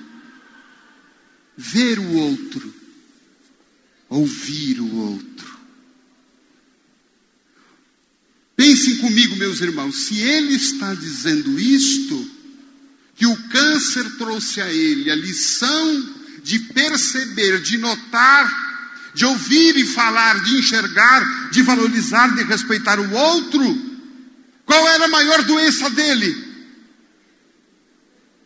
ver 1.55 1.99
o 1.99 2.13
outro, 2.13 2.73
ouvir 4.09 4.79
o 4.79 4.95
outro. 4.95 5.59
Pensem 8.55 8.97
comigo, 8.97 9.37
meus 9.37 9.61
irmãos, 9.61 9.95
se 9.95 10.19
ele 10.19 10.53
está 10.53 10.93
dizendo 10.93 11.57
isto, 11.57 12.29
que 13.15 13.25
o 13.25 13.49
câncer 13.49 14.17
trouxe 14.17 14.59
a 14.61 14.71
ele 14.71 15.09
a 15.09 15.15
lição 15.15 16.18
de 16.43 16.59
perceber, 16.59 17.61
de 17.61 17.77
notar, 17.77 18.69
de 19.13 19.25
ouvir 19.25 19.75
e 19.77 19.85
falar, 19.85 20.41
de 20.43 20.57
enxergar, 20.57 21.49
de 21.51 21.61
valorizar, 21.61 22.35
de 22.35 22.43
respeitar 22.43 22.99
o 22.99 23.11
outro. 23.11 23.89
Qual 24.65 24.87
era 24.87 25.05
a 25.05 25.09
maior 25.09 25.43
doença 25.43 25.89
dele? 25.89 26.49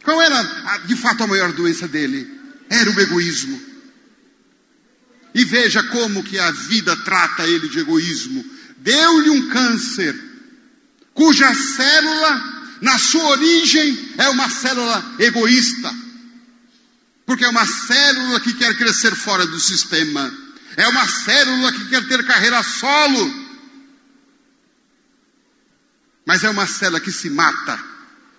Qual 0.04 0.22
era, 0.22 0.44
de 0.86 0.96
fato, 0.96 1.24
a 1.24 1.28
maior 1.28 1.52
doença 1.54 1.88
dele? 1.88 2.30
Era 2.70 2.90
o 2.90 3.00
egoísmo. 3.00 3.62
E 5.34 5.44
veja 5.46 5.82
como 5.84 6.24
que 6.24 6.38
a 6.38 6.52
vida 6.52 6.96
trata 6.98 7.48
ele 7.48 7.68
de 7.68 7.80
egoísmo. 7.80 8.46
Deu-lhe 8.78 9.30
um 9.30 9.50
câncer, 9.50 10.16
cuja 11.14 11.54
célula, 11.54 12.54
na 12.82 13.00
sua 13.00 13.30
origem, 13.30 13.98
é 14.18 14.30
uma 14.30 14.50
célula 14.50 15.16
egoísta. 15.20 15.94
Porque 17.26 17.46
é 17.46 17.50
uma 17.50 17.66
célula 17.66 18.40
que 18.40 18.54
quer 18.54 18.76
crescer 18.78 19.16
fora 19.16 19.46
do 19.46 19.60
sistema. 19.60 20.32
É 20.76 20.88
uma 20.88 21.08
célula 21.08 21.72
que 21.72 21.90
quer 21.90 22.08
ter 22.08 22.26
carreira 22.26 22.62
solo. 22.64 23.44
Mas 26.26 26.44
é 26.44 26.50
uma 26.50 26.68
célula 26.68 27.00
que 27.00 27.12
se 27.12 27.30
mata. 27.30 27.80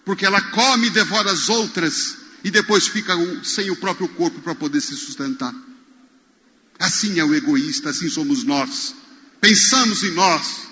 Porque 0.05 0.27
ela 0.27 0.41
come 0.41 0.89
e 0.89 0.91
devora 0.91 1.31
as 1.31 1.49
outras. 1.49 2.17
E 2.43 2.51
depois 2.51 2.87
fica 2.87 3.15
sem 3.43 3.71
o 3.71 3.77
próprio 3.77 4.09
corpo 4.09 4.41
para 4.41 4.55
poder 4.55 4.81
se 4.81 4.95
sustentar. 4.97 5.55
Assim 6.79 7.19
é 7.19 7.25
o 7.25 7.35
egoísta, 7.35 7.91
assim 7.91 8.11
somos 8.11 8.45
nós. 8.45 8.95
Pensamos 9.41 10.03
em 10.03 10.11
nós. 10.11 10.69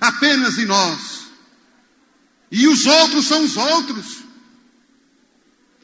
Apenas 0.00 0.58
em 0.58 0.66
nós. 0.66 1.24
E 2.50 2.68
os 2.68 2.84
outros 2.84 3.26
são 3.26 3.42
os 3.42 3.56
outros. 3.56 4.24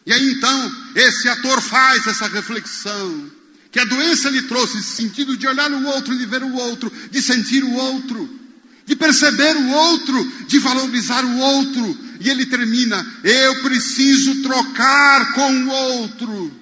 E 0.04 0.12
aí 0.12 0.32
então, 0.32 0.79
esse 0.94 1.28
ator 1.28 1.60
faz 1.60 2.06
essa 2.06 2.26
reflexão, 2.28 3.30
que 3.70 3.78
a 3.78 3.84
doença 3.84 4.28
lhe 4.30 4.42
trouxe 4.42 4.78
esse 4.78 4.96
sentido 4.96 5.36
de 5.36 5.46
olhar 5.46 5.70
o 5.70 5.86
outro, 5.86 6.16
de 6.16 6.26
ver 6.26 6.42
o 6.42 6.54
outro, 6.54 6.92
de 7.10 7.22
sentir 7.22 7.62
o 7.62 7.72
outro, 7.72 8.38
de 8.84 8.96
perceber 8.96 9.56
o 9.56 9.68
outro, 9.70 10.32
de 10.46 10.58
valorizar 10.58 11.24
o 11.24 11.38
outro. 11.38 11.98
E 12.20 12.28
ele 12.28 12.46
termina: 12.46 13.06
eu 13.22 13.62
preciso 13.62 14.42
trocar 14.42 15.32
com 15.32 15.52
o 15.52 15.68
outro. 15.68 16.60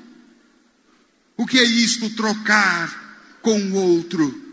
O 1.36 1.46
que 1.46 1.58
é 1.58 1.64
isto, 1.64 2.10
trocar 2.10 3.38
com 3.40 3.58
o 3.58 3.74
outro? 3.74 4.44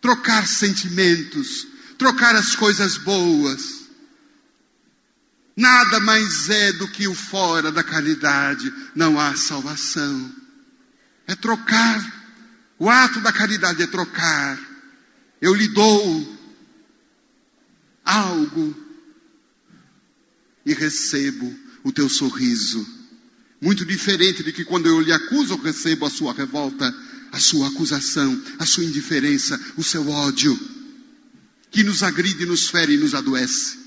Trocar 0.00 0.46
sentimentos, 0.46 1.66
trocar 1.98 2.34
as 2.36 2.54
coisas 2.54 2.96
boas 2.98 3.79
Nada 5.60 6.00
mais 6.00 6.48
é 6.48 6.72
do 6.72 6.88
que 6.88 7.06
o 7.06 7.14
fora 7.14 7.70
da 7.70 7.82
caridade, 7.82 8.72
não 8.94 9.20
há 9.20 9.36
salvação. 9.36 10.34
É 11.26 11.34
trocar. 11.34 12.00
O 12.78 12.88
ato 12.88 13.20
da 13.20 13.30
caridade 13.30 13.82
é 13.82 13.86
trocar. 13.86 14.58
Eu 15.38 15.54
lhe 15.54 15.68
dou 15.68 16.38
algo 18.02 18.74
e 20.64 20.72
recebo 20.72 21.54
o 21.84 21.92
teu 21.92 22.08
sorriso. 22.08 22.86
Muito 23.60 23.84
diferente 23.84 24.42
de 24.42 24.54
que 24.54 24.64
quando 24.64 24.86
eu 24.86 24.98
lhe 24.98 25.12
acuso, 25.12 25.52
eu 25.52 25.60
recebo 25.60 26.06
a 26.06 26.10
sua 26.10 26.32
revolta, 26.32 26.90
a 27.32 27.38
sua 27.38 27.68
acusação, 27.68 28.42
a 28.58 28.64
sua 28.64 28.84
indiferença, 28.84 29.60
o 29.76 29.84
seu 29.84 30.08
ódio, 30.08 30.58
que 31.70 31.84
nos 31.84 32.02
agride, 32.02 32.46
nos 32.46 32.70
fere 32.70 32.94
e 32.94 32.98
nos 32.98 33.14
adoece. 33.14 33.79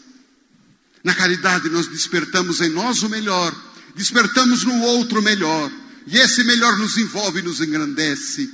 Na 1.03 1.13
caridade 1.13 1.69
nós 1.69 1.87
despertamos 1.87 2.61
em 2.61 2.69
nós 2.69 3.03
o 3.03 3.09
melhor, 3.09 3.53
despertamos 3.95 4.63
no 4.63 4.79
outro 4.81 5.19
o 5.19 5.23
melhor, 5.23 5.71
e 6.07 6.17
esse 6.17 6.43
melhor 6.43 6.77
nos 6.77 6.97
envolve 6.97 7.39
e 7.39 7.43
nos 7.43 7.59
engrandece, 7.59 8.49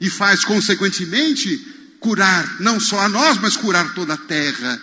e 0.00 0.08
faz 0.08 0.44
consequentemente 0.44 1.96
curar 2.00 2.60
não 2.60 2.80
só 2.80 3.00
a 3.00 3.08
nós, 3.08 3.38
mas 3.38 3.56
curar 3.56 3.94
toda 3.94 4.14
a 4.14 4.16
terra, 4.16 4.80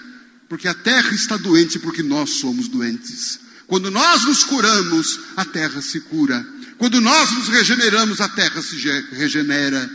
porque 0.47 0.67
a 0.67 0.73
terra 0.73 1.13
está 1.13 1.35
doente 1.37 1.79
porque 1.79 2.03
nós 2.03 2.39
somos 2.39 2.67
doentes. 2.67 3.39
Quando 3.65 3.91
nós 3.91 4.23
nos 4.23 4.43
curamos, 4.43 5.19
a 5.35 5.43
terra 5.43 5.81
se 5.81 5.99
cura. 6.01 6.45
Quando 6.77 7.01
nós 7.01 7.31
nos 7.31 7.49
regeneramos, 7.49 8.21
a 8.21 8.29
terra 8.29 8.61
se 8.61 8.77
regenera. 9.11 9.89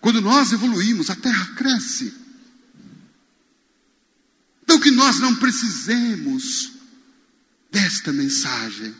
Quando 0.00 0.20
nós 0.20 0.52
evoluímos, 0.52 1.08
a 1.08 1.14
terra 1.14 1.46
cresce. 1.56 2.12
Então 4.64 4.80
que 4.80 4.90
nós 4.90 5.20
não 5.20 5.36
precisemos 5.36 6.72
desta 7.70 8.12
mensagem, 8.12 8.94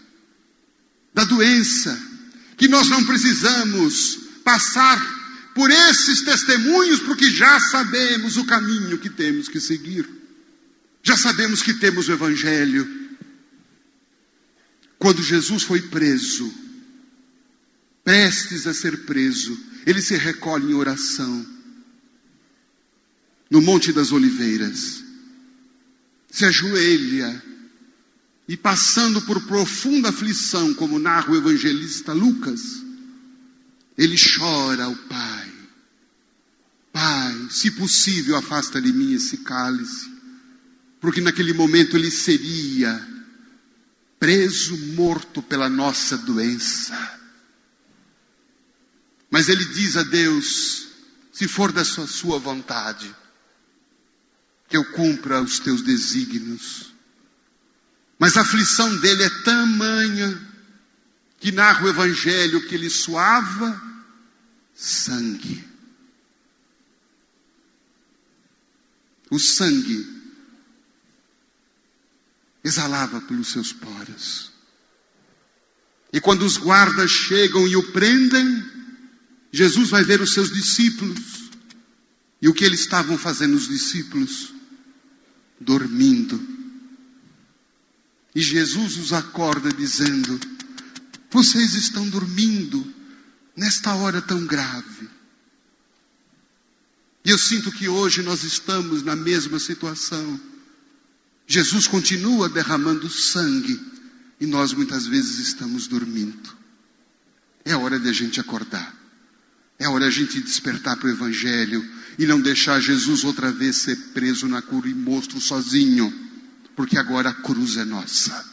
da 1.13 1.25
doença, 1.25 1.99
que 2.57 2.69
nós 2.69 2.89
não 2.89 3.05
precisamos 3.05 4.19
passar 4.45 5.01
por 5.55 5.71
esses 5.71 6.21
testemunhos, 6.21 7.01
porque 7.01 7.31
já 7.31 7.59
sabemos 7.59 8.37
o 8.37 8.45
caminho 8.45 8.99
que 8.99 9.09
temos 9.09 9.49
que 9.49 9.59
seguir. 9.59 10.07
Já 11.03 11.17
sabemos 11.17 11.63
que 11.63 11.73
temos 11.75 12.09
o 12.09 12.13
Evangelho. 12.13 12.87
Quando 14.99 15.23
Jesus 15.23 15.63
foi 15.63 15.81
preso, 15.81 16.53
prestes 18.03 18.67
a 18.67 18.75
ser 18.75 19.07
preso, 19.07 19.59
ele 19.87 20.03
se 20.03 20.17
recolhe 20.17 20.73
em 20.73 20.75
oração 20.75 21.47
no 23.51 23.63
Monte 23.63 23.93
das 23.93 24.13
Oliveiras 24.13 25.05
se 26.35 26.45
ajoelha 26.45 27.41
e 28.49 28.57
passando 28.57 29.23
por 29.23 29.41
profunda 29.43 30.09
aflição, 30.09 30.75
como 30.75 30.99
narra 30.99 31.31
o 31.31 31.37
evangelista 31.37 32.13
Lucas, 32.13 32.83
ele 33.97 34.17
chora 34.19 34.83
ao 34.83 34.97
Pai. 34.97 35.53
Pai, 36.93 37.47
se 37.51 37.71
possível, 37.71 38.35
afasta 38.35 38.83
de 38.83 38.93
mim 38.93 39.15
esse 39.15 39.39
cálice. 39.39 40.13
porque 41.01 41.21
naquele 41.21 41.53
momento 41.53 41.97
ele 41.97 42.11
seria 42.11 43.07
preso, 44.19 44.77
morto 44.95 45.41
pela 45.41 45.69
nossa 45.69 46.17
doença. 46.17 47.21
Mas 49.31 49.49
ele 49.49 49.65
diz 49.67 49.97
a 49.97 50.03
Deus: 50.03 50.89
se 51.33 51.47
for 51.47 51.71
da 51.71 51.85
sua, 51.85 52.09
sua 52.09 52.39
vontade, 52.39 53.15
que 54.69 54.77
eu 54.77 54.85
cumpra 54.93 55.43
os 55.43 55.59
teus 55.59 55.83
desígnios. 55.83 56.93
Mas 58.19 58.37
a 58.37 58.43
aflição 58.43 58.97
dele 58.99 59.25
é 59.25 59.31
tamanha 59.43 60.55
que 61.41 61.53
narra 61.53 61.85
o 61.85 61.89
Evangelho 61.89 62.67
que 62.67 62.75
ele 62.75 62.89
suava 62.89 63.83
sangue. 64.75 65.65
O 69.31 69.39
sangue 69.39 70.07
exalava 72.63 73.21
pelos 73.21 73.49
seus 73.49 73.73
poros. 73.73 74.53
E 76.13 76.21
quando 76.21 76.43
os 76.47 76.57
guardas 76.57 77.11
chegam 77.11 77.67
e 77.67 77.77
o 77.77 77.93
prendem, 77.93 78.65
Jesus 79.53 79.91
vai 79.91 80.05
ver 80.05 80.21
os 80.21 80.33
seus 80.33 80.51
discípulos. 80.51 81.44
E 82.45 82.49
o 82.49 82.53
que 82.53 82.63
eles 82.63 82.81
estavam 82.81 83.17
fazendo, 83.17 83.57
os 83.57 83.69
discípulos? 83.69 84.53
Dormindo. 85.59 86.39
E 88.35 88.43
Jesus 88.43 88.99
os 88.99 89.15
acorda 89.15 89.73
dizendo: 89.73 90.39
Vocês 91.31 91.73
estão 91.73 92.07
dormindo 92.07 92.87
nesta 93.57 93.95
hora 93.95 94.21
tão 94.21 94.45
grave. 94.45 95.09
E 97.25 97.31
eu 97.31 97.39
sinto 97.39 97.73
que 97.73 97.89
hoje 97.89 98.21
nós 98.21 98.45
estamos 98.45 99.03
na 99.03 99.17
mesma 99.17 99.59
situação. 99.59 100.39
Jesus 101.47 101.89
continua 101.89 102.51
derramando 102.51 103.09
sangue 103.09 103.81
e 104.39 104.45
nós 104.45 104.75
muitas 104.75 105.07
vezes 105.07 105.39
estamos 105.39 105.87
dormindo. 105.87 106.55
É 107.65 107.75
hora 107.75 107.99
de 107.99 108.11
a 108.11 108.13
gente 108.13 108.39
acordar. 108.39 109.04
É 109.85 109.89
hora 109.89 110.07
a 110.07 110.11
gente 110.11 110.41
despertar 110.41 110.97
para 110.97 111.09
o 111.09 111.11
Evangelho 111.11 111.87
e 112.19 112.25
não 112.25 112.41
deixar 112.41 112.81
Jesus 112.81 113.23
outra 113.23 113.53
vez 113.53 113.77
ser 113.77 113.95
preso 114.15 114.49
na 114.49 114.63
cruz 114.63 114.91
e 114.91 114.95
monstro 114.95 115.39
sozinho, 115.39 116.11
porque 116.75 116.97
agora 116.97 117.29
a 117.29 117.35
cruz 117.35 117.77
é 117.77 117.85
nossa. 117.85 118.51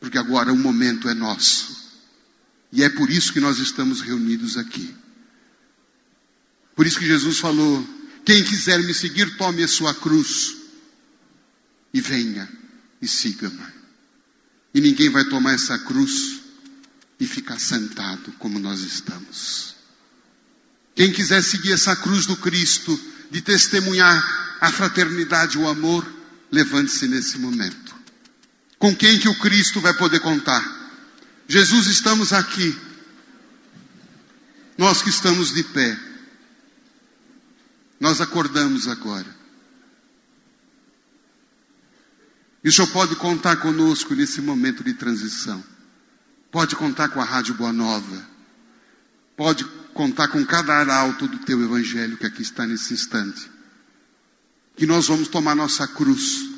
Porque 0.00 0.16
agora 0.16 0.50
o 0.50 0.56
momento 0.56 1.06
é 1.06 1.12
nosso. 1.12 1.92
E 2.72 2.82
é 2.82 2.88
por 2.88 3.10
isso 3.10 3.30
que 3.30 3.40
nós 3.40 3.58
estamos 3.58 4.00
reunidos 4.00 4.56
aqui. 4.56 4.96
Por 6.74 6.86
isso 6.86 6.98
que 6.98 7.04
Jesus 7.04 7.38
falou: 7.38 7.86
quem 8.24 8.42
quiser 8.42 8.82
me 8.82 8.94
seguir, 8.94 9.36
tome 9.36 9.62
a 9.62 9.68
sua 9.68 9.94
cruz 9.94 10.56
e 11.92 12.00
venha 12.00 12.48
e 13.02 13.06
siga-me. 13.06 13.66
E 14.72 14.80
ninguém 14.80 15.10
vai 15.10 15.26
tomar 15.26 15.52
essa 15.52 15.78
cruz 15.78 16.40
e 17.20 17.26
ficar 17.26 17.58
sentado 17.58 18.32
como 18.38 18.58
nós 18.58 18.80
estamos. 18.80 19.75
Quem 20.96 21.12
quiser 21.12 21.42
seguir 21.42 21.72
essa 21.72 21.94
cruz 21.94 22.24
do 22.24 22.36
Cristo, 22.36 22.98
de 23.30 23.42
testemunhar 23.42 24.56
a 24.62 24.72
fraternidade, 24.72 25.58
o 25.58 25.68
amor, 25.68 26.10
levante-se 26.50 27.06
nesse 27.06 27.38
momento. 27.38 27.94
Com 28.78 28.96
quem 28.96 29.18
que 29.18 29.28
o 29.28 29.38
Cristo 29.38 29.78
vai 29.78 29.92
poder 29.92 30.20
contar? 30.20 30.64
Jesus, 31.46 31.86
estamos 31.86 32.32
aqui. 32.32 32.74
Nós 34.78 35.02
que 35.02 35.10
estamos 35.10 35.52
de 35.52 35.62
pé. 35.64 35.98
Nós 38.00 38.22
acordamos 38.22 38.88
agora. 38.88 39.36
E 42.64 42.68
o 42.70 42.72
Senhor 42.72 42.88
pode 42.88 43.16
contar 43.16 43.56
conosco 43.56 44.14
nesse 44.14 44.40
momento 44.40 44.82
de 44.82 44.94
transição. 44.94 45.62
Pode 46.50 46.74
contar 46.74 47.10
com 47.10 47.20
a 47.20 47.24
Rádio 47.24 47.54
Boa 47.54 47.72
Nova. 47.72 48.35
Pode 49.36 49.64
contar 49.92 50.28
com 50.28 50.44
cada 50.44 50.74
arauto 50.74 51.28
do 51.28 51.38
teu 51.38 51.62
evangelho 51.62 52.16
que 52.16 52.26
aqui 52.26 52.42
está 52.42 52.66
nesse 52.66 52.94
instante. 52.94 53.50
Que 54.76 54.86
nós 54.86 55.08
vamos 55.08 55.28
tomar 55.28 55.54
nossa 55.54 55.86
cruz. 55.86 56.48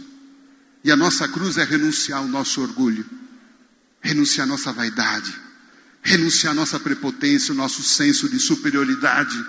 E 0.85 0.91
a 0.93 0.97
nossa 0.97 1.27
cruz 1.29 1.57
é 1.57 1.65
renunciar 1.65 2.21
ao 2.21 2.29
nosso 2.29 2.61
orgulho, 2.61 3.05
renunciar 4.01 4.47
à 4.47 4.49
nossa 4.49 4.73
vaidade, 4.73 5.35
renunciar 6.03 6.53
à 6.53 6.55
nossa 6.55 6.79
prepotência, 6.79 7.53
o 7.53 7.57
nosso 7.57 7.83
senso 7.83 8.29
de 8.29 8.39
superioridade, 8.39 9.45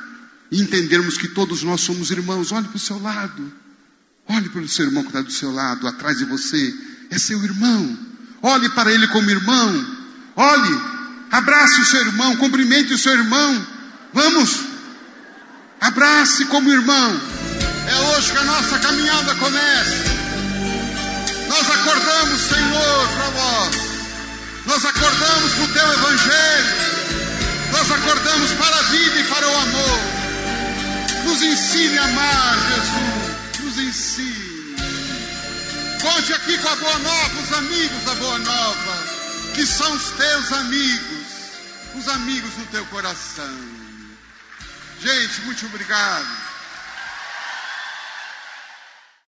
e 0.51 0.59
entendermos 0.59 1.17
que 1.17 1.27
todos 1.27 1.61
nós 1.61 1.81
somos 1.81 2.09
irmãos. 2.09 2.51
Olhe 2.51 2.67
para 2.67 2.77
o 2.77 2.79
seu 2.79 2.99
lado. 2.99 3.53
Olhe 4.27 4.49
para 4.49 4.61
o 4.61 4.67
seu 4.67 4.85
irmão 4.85 5.03
que 5.03 5.09
está 5.09 5.21
do 5.21 5.31
seu 5.31 5.51
lado, 5.51 5.87
atrás 5.87 6.17
de 6.17 6.25
você. 6.25 6.73
É 7.11 7.17
seu 7.17 7.43
irmão. 7.43 7.97
Olhe 8.41 8.69
para 8.69 8.91
ele 8.91 9.07
como 9.07 9.29
irmão. 9.29 9.97
Olhe, 10.35 10.98
abrace 11.31 11.81
o 11.81 11.85
seu 11.85 12.01
irmão, 12.01 12.35
cumprimente 12.37 12.93
o 12.93 12.97
seu 12.97 13.13
irmão. 13.13 13.67
Vamos, 14.13 14.59
abrace 15.81 16.45
como 16.45 16.71
irmão. 16.71 17.21
É 17.87 17.95
hoje 18.09 18.31
que 18.31 18.37
a 18.37 18.43
nossa 18.43 18.79
caminhada 18.79 19.35
começa. 19.35 20.19
Nós 21.47 21.69
acordamos, 21.71 22.41
Senhor, 22.41 23.07
para 23.15 23.29
vós. 23.29 23.75
Nós 24.65 24.85
acordamos 24.85 25.53
para 25.53 25.63
o 25.63 25.67
teu 25.67 25.93
evangelho. 25.93 26.89
Nós 27.71 27.91
acordamos 27.91 28.51
para 28.51 28.75
a 28.75 28.81
vida 28.83 29.19
e 29.19 29.23
para 29.23 29.47
o 29.47 29.57
amor. 29.57 29.99
Nos 31.25 31.41
ensine 31.41 31.97
a 31.97 32.03
amar, 32.03 32.57
Jesus 32.75 33.29
nos 33.69 33.77
ensine. 33.77 34.75
Conte 36.01 36.33
aqui 36.33 36.57
com 36.57 36.69
a 36.69 36.75
Boa 36.75 36.99
Nova, 36.99 37.41
os 37.41 37.53
amigos 37.57 38.03
da 38.05 38.15
Boa 38.15 38.39
Nova, 38.39 39.03
que 39.53 39.65
são 39.65 39.91
os 39.93 40.03
teus 40.11 40.53
amigos, 40.53 41.18
os 41.95 42.07
amigos 42.07 42.51
do 42.53 42.65
teu 42.71 42.85
coração. 42.87 43.57
Gente, 45.01 45.41
muito 45.41 45.65
obrigado. 45.65 46.48